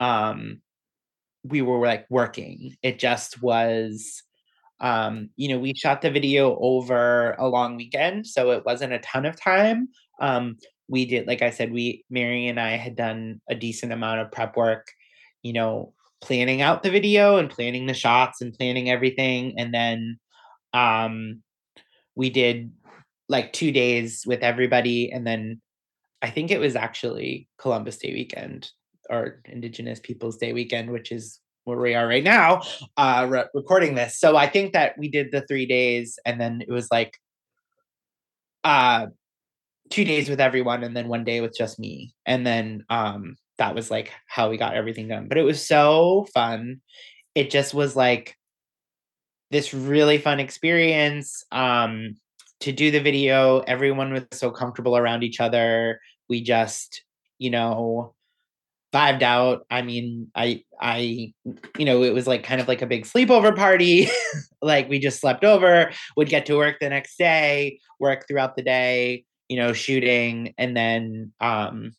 um 0.00 0.60
we 1.46 1.60
were 1.60 1.86
like 1.86 2.06
working. 2.08 2.74
It 2.82 2.98
just 2.98 3.42
was 3.42 4.22
um 4.80 5.30
you 5.36 5.48
know 5.48 5.58
we 5.58 5.74
shot 5.74 6.02
the 6.02 6.10
video 6.10 6.56
over 6.58 7.32
a 7.32 7.46
long 7.48 7.76
weekend 7.76 8.26
so 8.26 8.50
it 8.50 8.64
wasn't 8.64 8.92
a 8.92 8.98
ton 9.00 9.26
of 9.26 9.40
time. 9.40 9.88
Um 10.20 10.56
we 10.88 11.06
did 11.06 11.26
like 11.26 11.42
i 11.42 11.50
said 11.50 11.72
we 11.72 12.04
mary 12.10 12.46
and 12.48 12.60
i 12.60 12.76
had 12.76 12.96
done 12.96 13.40
a 13.48 13.54
decent 13.54 13.92
amount 13.92 14.20
of 14.20 14.30
prep 14.30 14.56
work 14.56 14.86
you 15.42 15.52
know 15.52 15.92
planning 16.20 16.62
out 16.62 16.82
the 16.82 16.90
video 16.90 17.36
and 17.36 17.50
planning 17.50 17.86
the 17.86 17.94
shots 17.94 18.40
and 18.40 18.54
planning 18.54 18.90
everything 18.90 19.54
and 19.58 19.72
then 19.72 20.18
um 20.72 21.42
we 22.14 22.30
did 22.30 22.70
like 23.28 23.52
two 23.52 23.72
days 23.72 24.24
with 24.26 24.42
everybody 24.42 25.10
and 25.10 25.26
then 25.26 25.60
i 26.22 26.30
think 26.30 26.50
it 26.50 26.60
was 26.60 26.76
actually 26.76 27.48
columbus 27.58 27.98
day 27.98 28.12
weekend 28.12 28.70
or 29.10 29.40
indigenous 29.46 30.00
peoples 30.00 30.36
day 30.36 30.52
weekend 30.52 30.90
which 30.90 31.12
is 31.12 31.40
where 31.64 31.78
we 31.78 31.94
are 31.94 32.06
right 32.06 32.24
now 32.24 32.62
uh 32.96 33.26
re- 33.28 33.44
recording 33.54 33.94
this. 33.94 34.18
So 34.18 34.36
i 34.36 34.46
think 34.46 34.72
that 34.74 34.98
we 34.98 35.08
did 35.08 35.32
the 35.32 35.42
three 35.42 35.66
days 35.66 36.18
and 36.24 36.40
then 36.40 36.62
it 36.66 36.70
was 36.70 36.88
like 36.90 37.18
uh 38.64 39.06
two 39.90 40.04
days 40.04 40.28
with 40.28 40.40
everyone 40.40 40.82
and 40.82 40.96
then 40.96 41.08
one 41.08 41.24
day 41.24 41.40
with 41.40 41.56
just 41.56 41.78
me. 41.78 42.14
And 42.26 42.46
then 42.46 42.84
um 42.88 43.36
that 43.58 43.74
was 43.74 43.90
like 43.90 44.12
how 44.26 44.50
we 44.50 44.56
got 44.56 44.74
everything 44.74 45.08
done. 45.08 45.28
But 45.28 45.38
it 45.38 45.44
was 45.44 45.64
so 45.64 46.26
fun. 46.34 46.80
It 47.34 47.50
just 47.50 47.74
was 47.74 47.94
like 47.94 48.36
this 49.50 49.72
really 49.72 50.18
fun 50.18 50.40
experience 50.40 51.44
um 51.52 52.16
to 52.64 52.72
do 52.72 52.90
the 52.90 53.00
video, 53.00 53.60
everyone 53.60 54.10
was 54.12 54.24
so 54.32 54.50
comfortable 54.50 54.96
around 54.96 55.22
each 55.22 55.38
other. 55.38 56.00
We 56.30 56.42
just, 56.42 57.04
you 57.38 57.50
know, 57.50 58.14
vibed 58.90 59.20
out. 59.20 59.66
I 59.70 59.82
mean, 59.82 60.30
I 60.34 60.64
I 60.80 61.34
you 61.78 61.84
know, 61.84 62.02
it 62.02 62.14
was 62.14 62.26
like 62.26 62.42
kind 62.42 62.62
of 62.62 62.68
like 62.68 62.80
a 62.80 62.86
big 62.86 63.04
sleepover 63.04 63.54
party. 63.54 64.08
like 64.62 64.88
we 64.88 64.98
just 64.98 65.20
slept 65.20 65.44
over, 65.44 65.90
would 66.16 66.30
get 66.30 66.46
to 66.46 66.56
work 66.56 66.78
the 66.80 66.88
next 66.88 67.18
day, 67.18 67.80
work 68.00 68.26
throughout 68.26 68.56
the 68.56 68.62
day, 68.62 69.26
you 69.48 69.58
know, 69.58 69.74
shooting 69.74 70.54
and 70.56 70.74
then 70.74 71.32
um 71.42 71.92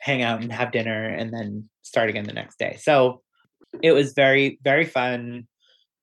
hang 0.00 0.20
out 0.20 0.42
and 0.42 0.52
have 0.52 0.70
dinner 0.70 1.08
and 1.08 1.32
then 1.32 1.68
start 1.80 2.10
again 2.10 2.24
the 2.24 2.32
next 2.34 2.58
day. 2.58 2.76
So 2.78 3.22
it 3.82 3.92
was 3.92 4.12
very 4.12 4.58
very 4.62 4.84
fun. 4.84 5.46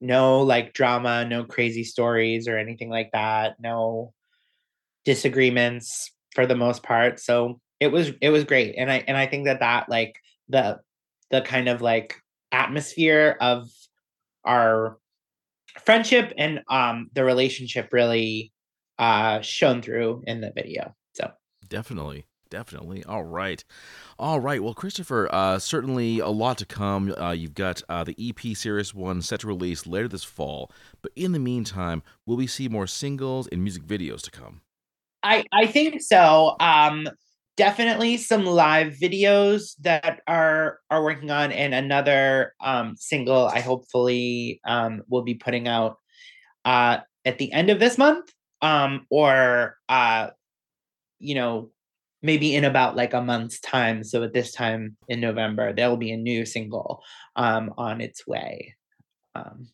No 0.04 0.41
like 0.41 0.74
drama, 0.74 1.26
no 1.26 1.45
crazy 1.45 1.84
stories 1.84 2.47
or 2.47 2.58
anything 2.58 2.89
like 2.89 3.10
that. 3.14 3.56
No 3.60 4.14
disagreements 5.06 6.12
for 6.36 6.45
the 6.45 6.56
most 6.56 6.84
part. 6.84 7.20
So 7.20 7.60
it 7.84 7.91
was 7.91 8.12
it 8.22 8.30
was 8.30 8.45
great 8.45 8.76
and 8.78 8.89
i 8.89 9.04
and 9.10 9.18
i 9.18 9.26
think 9.26 9.45
that 9.45 9.60
that 9.60 9.89
like 9.89 10.16
the 10.47 10.80
the 11.32 11.41
kind 11.41 11.68
of 11.68 11.82
like 11.82 12.16
atmosphere 12.54 13.36
of 13.41 13.68
our 14.45 14.97
friendship 15.84 16.32
and 16.38 16.62
um 16.70 17.10
the 17.14 17.26
relationship 17.26 17.89
really 17.91 18.54
uh 18.99 19.41
shown 19.41 19.82
through 19.82 20.24
in 20.28 20.39
the 20.39 20.54
video 20.56 20.95
so 21.14 21.30
definitely 21.68 22.26
definitely. 22.54 23.04
All 23.04 23.24
right. 23.24 23.64
All 24.20 24.39
right. 24.39 24.62
Well 24.64 24.76
christopher 24.76 25.28
uh 25.32 25.58
certainly 25.58 26.20
a 26.20 26.30
lot 26.30 26.60
to 26.60 26.66
come. 26.66 27.14
Uh 27.18 27.32
you've 27.32 27.56
got 27.56 27.82
uh 27.89 28.04
the 28.04 28.16
ep 28.20 28.56
series 28.56 28.93
one 28.93 29.22
set 29.24 29.39
to 29.39 29.47
release 29.47 29.88
later 29.88 30.08
this 30.08 30.24
fall 30.24 30.72
but 31.01 31.12
in 31.16 31.32
the 31.32 31.39
meantime 31.39 32.04
will 32.28 32.38
we 32.38 32.45
see 32.45 32.70
more 32.70 32.86
singles 32.86 33.47
and 33.47 33.64
music 33.64 33.84
videos 33.84 34.22
to 34.22 34.32
come? 34.32 34.62
I 35.24 35.45
i 35.51 35.66
think 35.66 36.01
so. 36.01 36.56
Um 36.60 37.10
definitely 37.58 38.18
some 38.18 38.45
live 38.45 38.93
videos 38.93 39.76
that 39.82 40.22
are 40.28 40.80
are 40.91 41.04
working 41.04 41.32
on 41.32 41.51
and 41.51 41.74
another 41.74 42.54
um 42.62 42.95
single 42.97 43.45
i 43.47 43.60
hopefully 43.60 44.60
um 44.66 45.04
will 45.08 45.22
be 45.22 45.36
putting 45.36 45.68
out 45.68 45.97
uh 46.66 46.97
at 47.26 47.38
the 47.38 47.51
end 47.51 47.70
of 47.70 47.80
this 47.80 47.95
month 47.99 48.32
um 48.64 49.06
or 49.12 49.78
uh 49.88 50.30
you 51.20 51.36
know 51.36 51.70
maybe 52.24 52.55
in 52.55 52.63
about 52.63 52.95
like 52.95 53.13
a 53.13 53.21
month's 53.21 53.59
time 53.59 54.03
so 54.03 54.24
at 54.24 54.34
this 54.34 54.51
time 54.51 54.95
in 55.07 55.19
november 55.19 55.74
there 55.74 55.89
will 55.89 55.97
be 55.97 56.11
a 56.11 56.17
new 56.17 56.45
single 56.45 57.03
um 57.36 57.74
on 57.78 58.01
its 58.01 58.26
way 58.26 58.76
um 59.36 59.67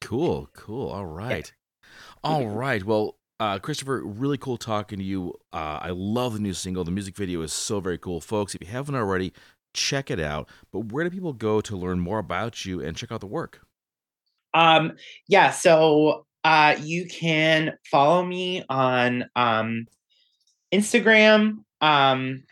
cool 0.00 0.48
cool 0.54 0.88
all 0.88 1.06
right 1.06 1.52
yeah. 1.82 2.30
all 2.30 2.46
right 2.46 2.84
well 2.84 3.16
uh, 3.40 3.58
Christopher, 3.58 4.00
really 4.04 4.38
cool 4.38 4.56
talking 4.56 4.98
to 4.98 5.04
you. 5.04 5.34
Uh, 5.52 5.80
I 5.82 5.90
love 5.90 6.34
the 6.34 6.38
new 6.38 6.54
single. 6.54 6.84
The 6.84 6.92
music 6.92 7.16
video 7.16 7.42
is 7.42 7.52
so 7.52 7.80
very 7.80 7.98
cool. 7.98 8.20
Folks, 8.20 8.54
if 8.54 8.60
you 8.60 8.68
haven't 8.68 8.94
already, 8.94 9.32
check 9.74 10.10
it 10.10 10.20
out. 10.20 10.48
But 10.72 10.92
where 10.92 11.04
do 11.04 11.10
people 11.10 11.32
go 11.32 11.60
to 11.60 11.76
learn 11.76 11.98
more 11.98 12.18
about 12.18 12.64
you 12.64 12.80
and 12.80 12.96
check 12.96 13.12
out 13.12 13.20
the 13.20 13.26
work? 13.26 13.60
Um, 14.54 14.92
yeah, 15.28 15.50
so 15.50 16.26
uh, 16.44 16.76
you 16.80 17.06
can 17.06 17.76
follow 17.90 18.24
me 18.24 18.64
on 18.68 19.24
um, 19.34 19.86
Instagram, 20.72 21.64
um, 21.84 22.44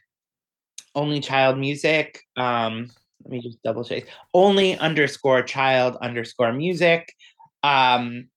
only 0.95 1.21
child 1.21 1.59
music. 1.59 2.21
Um, 2.37 2.91
let 3.25 3.31
me 3.31 3.41
just 3.41 3.63
double 3.63 3.85
check. 3.85 4.05
Only 4.35 4.77
underscore 4.77 5.43
child 5.43 5.97
underscore 6.03 6.53
music. 6.53 7.15
Um, 7.63 8.29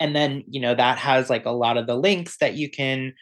and 0.00 0.16
then 0.16 0.42
you 0.48 0.60
know 0.60 0.74
that 0.74 0.98
has 0.98 1.30
like 1.30 1.46
a 1.46 1.50
lot 1.50 1.76
of 1.76 1.86
the 1.86 1.94
links 1.94 2.38
that 2.38 2.54
you 2.54 2.68
can 2.68 3.14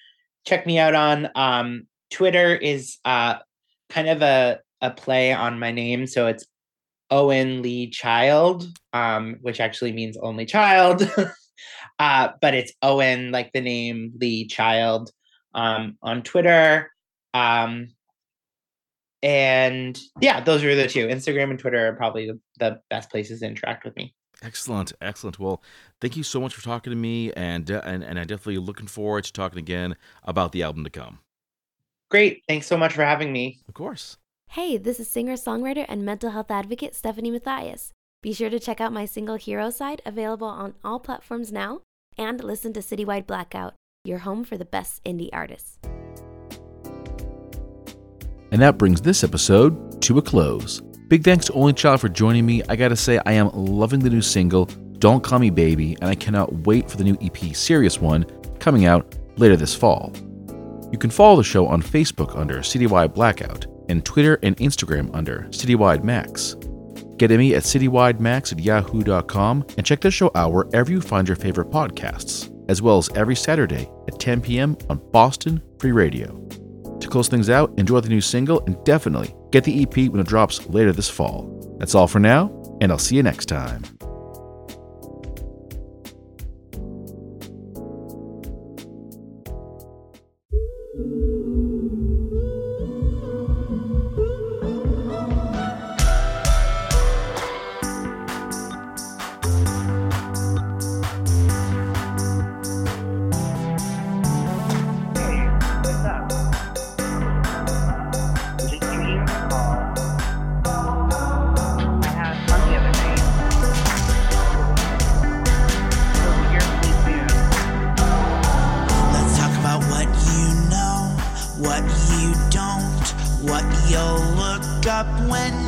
check 0.46 0.66
me 0.66 0.78
out 0.78 0.94
on 0.94 1.28
um, 1.34 1.86
twitter 2.10 2.54
is 2.54 2.96
uh, 3.04 3.34
kind 3.90 4.08
of 4.08 4.22
a, 4.22 4.58
a 4.80 4.90
play 4.90 5.32
on 5.32 5.58
my 5.58 5.70
name 5.70 6.06
so 6.06 6.26
it's 6.26 6.46
owen 7.10 7.60
lee 7.60 7.90
child 7.90 8.66
um, 8.94 9.36
which 9.42 9.60
actually 9.60 9.92
means 9.92 10.16
only 10.22 10.46
child 10.46 11.02
uh, 11.98 12.28
but 12.40 12.54
it's 12.54 12.72
owen 12.80 13.30
like 13.30 13.52
the 13.52 13.60
name 13.60 14.12
lee 14.18 14.46
child 14.46 15.10
um, 15.54 15.96
on 16.02 16.22
twitter 16.22 16.90
um, 17.34 17.88
and 19.22 19.98
yeah 20.20 20.40
those 20.40 20.64
are 20.64 20.74
the 20.74 20.88
two 20.88 21.06
instagram 21.08 21.50
and 21.50 21.58
twitter 21.58 21.88
are 21.88 21.94
probably 21.94 22.26
the, 22.26 22.40
the 22.58 22.80
best 22.90 23.10
places 23.10 23.40
to 23.40 23.46
interact 23.46 23.84
with 23.84 23.94
me 23.96 24.14
Excellent, 24.42 24.92
excellent. 25.02 25.38
Well, 25.38 25.62
thank 26.00 26.16
you 26.16 26.22
so 26.22 26.40
much 26.40 26.54
for 26.54 26.62
talking 26.62 26.90
to 26.90 26.96
me, 26.96 27.30
and 27.34 27.70
uh, 27.70 27.82
and 27.84 28.02
and 28.02 28.18
I'm 28.18 28.26
definitely 28.26 28.56
looking 28.56 28.86
forward 28.86 29.24
to 29.24 29.32
talking 29.32 29.58
again 29.58 29.96
about 30.24 30.52
the 30.52 30.62
album 30.62 30.84
to 30.84 30.90
come. 30.90 31.18
Great, 32.10 32.42
thanks 32.48 32.66
so 32.66 32.76
much 32.76 32.94
for 32.94 33.04
having 33.04 33.32
me. 33.32 33.60
Of 33.68 33.74
course. 33.74 34.16
Hey, 34.48 34.78
this 34.78 34.98
is 34.98 35.08
singer 35.08 35.34
songwriter 35.34 35.84
and 35.88 36.04
mental 36.04 36.30
health 36.30 36.50
advocate 36.50 36.94
Stephanie 36.94 37.30
Matthias. 37.30 37.92
Be 38.22 38.32
sure 38.32 38.50
to 38.50 38.58
check 38.58 38.80
out 38.80 38.92
my 38.92 39.04
single 39.04 39.36
Hero 39.36 39.70
Side, 39.70 40.02
available 40.04 40.48
on 40.48 40.74
all 40.82 40.98
platforms 40.98 41.52
now, 41.52 41.82
and 42.18 42.42
listen 42.42 42.72
to 42.72 42.80
Citywide 42.80 43.26
Blackout, 43.26 43.74
your 44.04 44.18
home 44.18 44.44
for 44.44 44.56
the 44.56 44.64
best 44.64 45.02
indie 45.04 45.28
artists. 45.32 45.78
And 48.52 48.60
that 48.62 48.78
brings 48.78 49.00
this 49.00 49.22
episode 49.22 50.02
to 50.02 50.18
a 50.18 50.22
close. 50.22 50.80
Big 51.08 51.22
thanks 51.22 51.46
to 51.46 51.52
Only 51.52 51.72
Child 51.72 52.00
for 52.00 52.08
joining 52.08 52.46
me. 52.46 52.62
I 52.68 52.76
gotta 52.76 52.96
say, 52.96 53.20
I 53.26 53.32
am 53.32 53.50
loving 53.52 54.00
the 54.00 54.10
new 54.10 54.22
single, 54.22 54.66
Don't 54.98 55.22
Call 55.22 55.38
Me 55.38 55.50
Baby, 55.50 55.96
and 56.00 56.10
I 56.10 56.14
cannot 56.14 56.52
wait 56.66 56.90
for 56.90 56.96
the 56.96 57.04
new 57.04 57.16
EP, 57.20 57.54
Serious 57.54 58.00
One, 58.00 58.24
coming 58.58 58.86
out 58.86 59.16
later 59.36 59.56
this 59.56 59.74
fall. 59.74 60.12
You 60.90 60.98
can 60.98 61.10
follow 61.10 61.36
the 61.36 61.44
show 61.44 61.66
on 61.66 61.82
Facebook 61.82 62.36
under 62.36 62.58
Citywide 62.58 63.14
Blackout 63.14 63.66
and 63.88 64.04
Twitter 64.04 64.38
and 64.42 64.56
Instagram 64.56 65.14
under 65.14 65.42
Citywide 65.50 66.04
Max. 66.04 66.56
Get 67.16 67.30
me 67.30 67.54
at 67.54 67.64
citywidemax 67.64 68.52
at 68.52 68.60
yahoo.com 68.60 69.66
and 69.76 69.84
check 69.84 70.00
the 70.00 70.10
show 70.10 70.30
out 70.34 70.52
wherever 70.52 70.90
you 70.90 71.02
find 71.02 71.28
your 71.28 71.36
favorite 71.36 71.68
podcasts, 71.68 72.50
as 72.70 72.80
well 72.80 72.96
as 72.96 73.10
every 73.14 73.36
Saturday 73.36 73.90
at 74.08 74.18
10 74.18 74.40
p.m. 74.40 74.78
on 74.88 74.98
Boston 75.10 75.60
Free 75.78 75.92
Radio. 75.92 76.28
To 77.00 77.08
close 77.08 77.28
things 77.28 77.50
out, 77.50 77.76
enjoy 77.78 78.00
the 78.00 78.08
new 78.08 78.22
single 78.22 78.62
and 78.66 78.82
definitely 78.84 79.34
Get 79.50 79.64
the 79.64 79.82
EP 79.82 80.10
when 80.10 80.20
it 80.20 80.26
drops 80.26 80.66
later 80.68 80.92
this 80.92 81.08
fall. 81.08 81.76
That's 81.78 81.94
all 81.94 82.06
for 82.06 82.20
now, 82.20 82.52
and 82.80 82.92
I'll 82.92 82.98
see 82.98 83.16
you 83.16 83.22
next 83.22 83.46
time. 83.46 83.82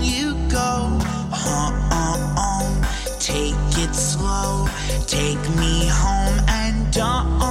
you 0.00 0.34
go. 0.48 0.98
Uh, 1.32 1.72
uh, 1.90 2.34
uh. 2.38 3.18
Take 3.18 3.54
it 3.84 3.94
slow, 3.94 4.66
take 5.06 5.42
me 5.56 5.86
home 5.88 6.38
and 6.48 6.92
don't. 6.92 7.41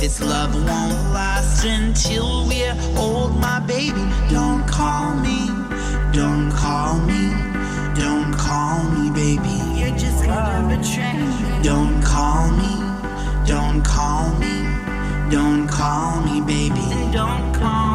This 0.00 0.18
love 0.18 0.54
won't 0.54 1.12
last 1.12 1.62
until 1.62 2.46
we're 2.48 2.74
old, 2.96 3.36
my 3.38 3.60
baby. 3.60 4.00
Don't 4.30 4.66
call 4.66 5.14
me, 5.16 5.46
don't 6.10 6.50
call 6.50 6.98
me, 7.00 7.28
don't 7.94 8.32
call 8.32 8.82
me, 8.94 9.10
baby. 9.10 9.78
You're 9.78 9.94
just 9.98 10.26
love 10.26 10.72
attraction. 10.72 11.62
Don't 11.62 12.02
call 12.02 12.50
me, 12.50 12.72
don't 13.46 13.84
call 13.84 14.34
me, 14.38 14.64
don't 15.30 15.68
call 15.68 16.22
me, 16.22 16.40
baby. 16.40 17.12
Don't 17.12 17.52
call 17.52 17.89